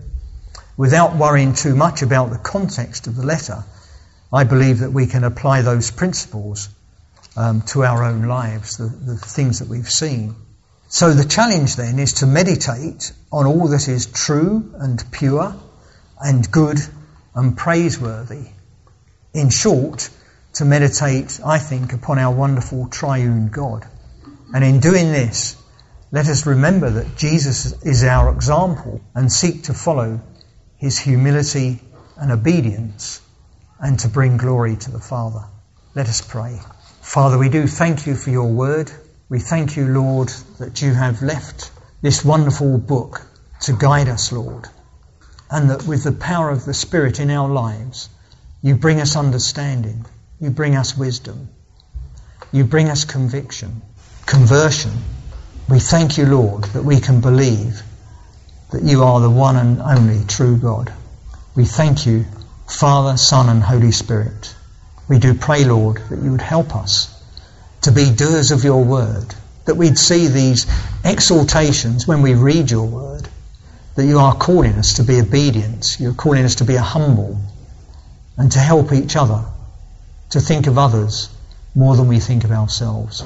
without 0.76 1.16
worrying 1.16 1.54
too 1.54 1.74
much 1.74 2.02
about 2.02 2.30
the 2.30 2.38
context 2.38 3.06
of 3.06 3.16
the 3.16 3.24
letter, 3.24 3.64
I 4.32 4.44
believe 4.44 4.80
that 4.80 4.92
we 4.92 5.06
can 5.06 5.24
apply 5.24 5.62
those 5.62 5.90
principles 5.90 6.68
um, 7.36 7.62
to 7.68 7.84
our 7.84 8.04
own 8.04 8.22
lives, 8.26 8.76
the, 8.76 8.84
the 8.84 9.16
things 9.16 9.58
that 9.58 9.68
we've 9.68 9.88
seen. 9.88 10.34
So 10.88 11.12
the 11.12 11.24
challenge 11.24 11.76
then 11.76 11.98
is 11.98 12.14
to 12.14 12.26
meditate 12.26 13.12
on 13.30 13.46
all 13.46 13.68
that 13.68 13.88
is 13.88 14.06
true 14.06 14.74
and 14.78 15.02
pure 15.10 15.54
and 16.20 16.50
good 16.50 16.78
and 17.34 17.56
praiseworthy. 17.56 18.48
In 19.32 19.48
short, 19.48 20.10
to 20.54 20.64
meditate, 20.66 21.40
I 21.44 21.58
think, 21.58 21.94
upon 21.94 22.18
our 22.18 22.34
wonderful 22.34 22.88
triune 22.88 23.48
God. 23.48 23.86
And 24.54 24.62
in 24.62 24.80
doing 24.80 25.12
this, 25.12 25.56
let 26.12 26.28
us 26.28 26.44
remember 26.44 26.90
that 26.90 27.16
Jesus 27.16 27.82
is 27.82 28.04
our 28.04 28.30
example 28.34 29.00
and 29.14 29.32
seek 29.32 29.64
to 29.64 29.74
follow 29.74 30.20
his 30.76 30.98
humility 30.98 31.80
and 32.18 32.30
obedience 32.30 33.22
and 33.80 33.98
to 34.00 34.08
bring 34.08 34.36
glory 34.36 34.76
to 34.76 34.90
the 34.90 35.00
Father. 35.00 35.44
Let 35.94 36.10
us 36.10 36.20
pray. 36.20 36.60
Father, 37.00 37.38
we 37.38 37.48
do 37.48 37.66
thank 37.66 38.06
you 38.06 38.14
for 38.14 38.28
your 38.28 38.52
word. 38.52 38.92
We 39.30 39.38
thank 39.38 39.74
you, 39.76 39.86
Lord, 39.86 40.28
that 40.58 40.82
you 40.82 40.92
have 40.92 41.22
left 41.22 41.70
this 42.02 42.22
wonderful 42.22 42.76
book 42.76 43.22
to 43.62 43.72
guide 43.72 44.08
us, 44.08 44.32
Lord, 44.32 44.66
and 45.50 45.70
that 45.70 45.86
with 45.86 46.04
the 46.04 46.12
power 46.12 46.50
of 46.50 46.66
the 46.66 46.74
Spirit 46.74 47.20
in 47.20 47.30
our 47.30 47.48
lives, 47.48 48.10
you 48.60 48.74
bring 48.76 49.00
us 49.00 49.16
understanding, 49.16 50.04
you 50.38 50.50
bring 50.50 50.76
us 50.76 50.94
wisdom, 50.94 51.48
you 52.52 52.64
bring 52.64 52.90
us 52.90 53.06
conviction, 53.06 53.80
conversion. 54.26 54.92
We 55.72 55.80
thank 55.80 56.18
you, 56.18 56.26
Lord, 56.26 56.64
that 56.74 56.84
we 56.84 57.00
can 57.00 57.22
believe 57.22 57.82
that 58.72 58.82
you 58.82 59.04
are 59.04 59.20
the 59.20 59.30
one 59.30 59.56
and 59.56 59.80
only 59.80 60.22
true 60.26 60.58
God. 60.58 60.92
We 61.54 61.64
thank 61.64 62.04
you, 62.04 62.26
Father, 62.68 63.16
Son, 63.16 63.48
and 63.48 63.62
Holy 63.62 63.90
Spirit. 63.90 64.54
We 65.08 65.18
do 65.18 65.32
pray, 65.32 65.64
Lord, 65.64 65.96
that 66.10 66.18
you 66.22 66.30
would 66.32 66.42
help 66.42 66.76
us 66.76 67.08
to 67.80 67.90
be 67.90 68.10
doers 68.10 68.50
of 68.50 68.64
your 68.64 68.84
word, 68.84 69.34
that 69.64 69.76
we'd 69.76 69.96
see 69.96 70.26
these 70.26 70.66
exhortations 71.06 72.06
when 72.06 72.20
we 72.20 72.34
read 72.34 72.70
your 72.70 72.86
word, 72.86 73.26
that 73.94 74.04
you 74.04 74.18
are 74.18 74.34
calling 74.34 74.74
us 74.74 74.96
to 74.96 75.04
be 75.04 75.20
obedient, 75.20 75.96
you're 75.98 76.12
calling 76.12 76.44
us 76.44 76.56
to 76.56 76.64
be 76.64 76.76
humble, 76.76 77.40
and 78.36 78.52
to 78.52 78.58
help 78.58 78.92
each 78.92 79.16
other, 79.16 79.42
to 80.32 80.40
think 80.40 80.66
of 80.66 80.76
others 80.76 81.30
more 81.74 81.96
than 81.96 82.08
we 82.08 82.20
think 82.20 82.44
of 82.44 82.50
ourselves. 82.50 83.24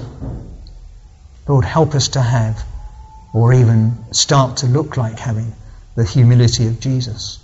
Lord, 1.48 1.64
help 1.64 1.94
us 1.94 2.08
to 2.08 2.20
have, 2.20 2.64
or 3.32 3.52
even 3.52 4.12
start 4.12 4.58
to 4.58 4.66
look 4.66 4.96
like 4.96 5.18
having, 5.18 5.52
the 5.94 6.04
humility 6.04 6.66
of 6.66 6.80
Jesus. 6.80 7.38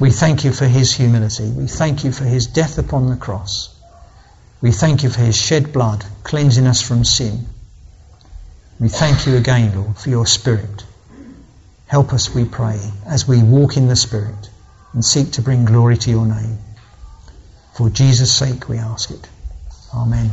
We 0.00 0.10
thank 0.10 0.44
you 0.44 0.52
for 0.52 0.66
his 0.66 0.92
humility. 0.92 1.50
We 1.50 1.66
thank 1.66 2.04
you 2.04 2.12
for 2.12 2.24
his 2.24 2.46
death 2.46 2.78
upon 2.78 3.08
the 3.10 3.16
cross. 3.16 3.68
We 4.60 4.72
thank 4.72 5.02
you 5.02 5.10
for 5.10 5.20
his 5.20 5.36
shed 5.36 5.72
blood, 5.72 6.04
cleansing 6.22 6.66
us 6.66 6.82
from 6.82 7.04
sin. 7.04 7.46
We 8.80 8.88
thank 8.88 9.26
you 9.26 9.36
again, 9.36 9.74
Lord, 9.76 9.96
for 9.96 10.08
your 10.08 10.26
Spirit. 10.26 10.84
Help 11.86 12.12
us, 12.12 12.34
we 12.34 12.44
pray, 12.44 12.80
as 13.06 13.28
we 13.28 13.42
walk 13.42 13.76
in 13.76 13.86
the 13.86 13.96
Spirit 13.96 14.50
and 14.92 15.04
seek 15.04 15.32
to 15.32 15.42
bring 15.42 15.64
glory 15.64 15.96
to 15.98 16.10
your 16.10 16.26
name. 16.26 16.58
For 17.74 17.90
Jesus' 17.90 18.34
sake 18.34 18.68
we 18.68 18.78
ask 18.78 19.10
it. 19.10 19.28
Amen. 19.94 20.32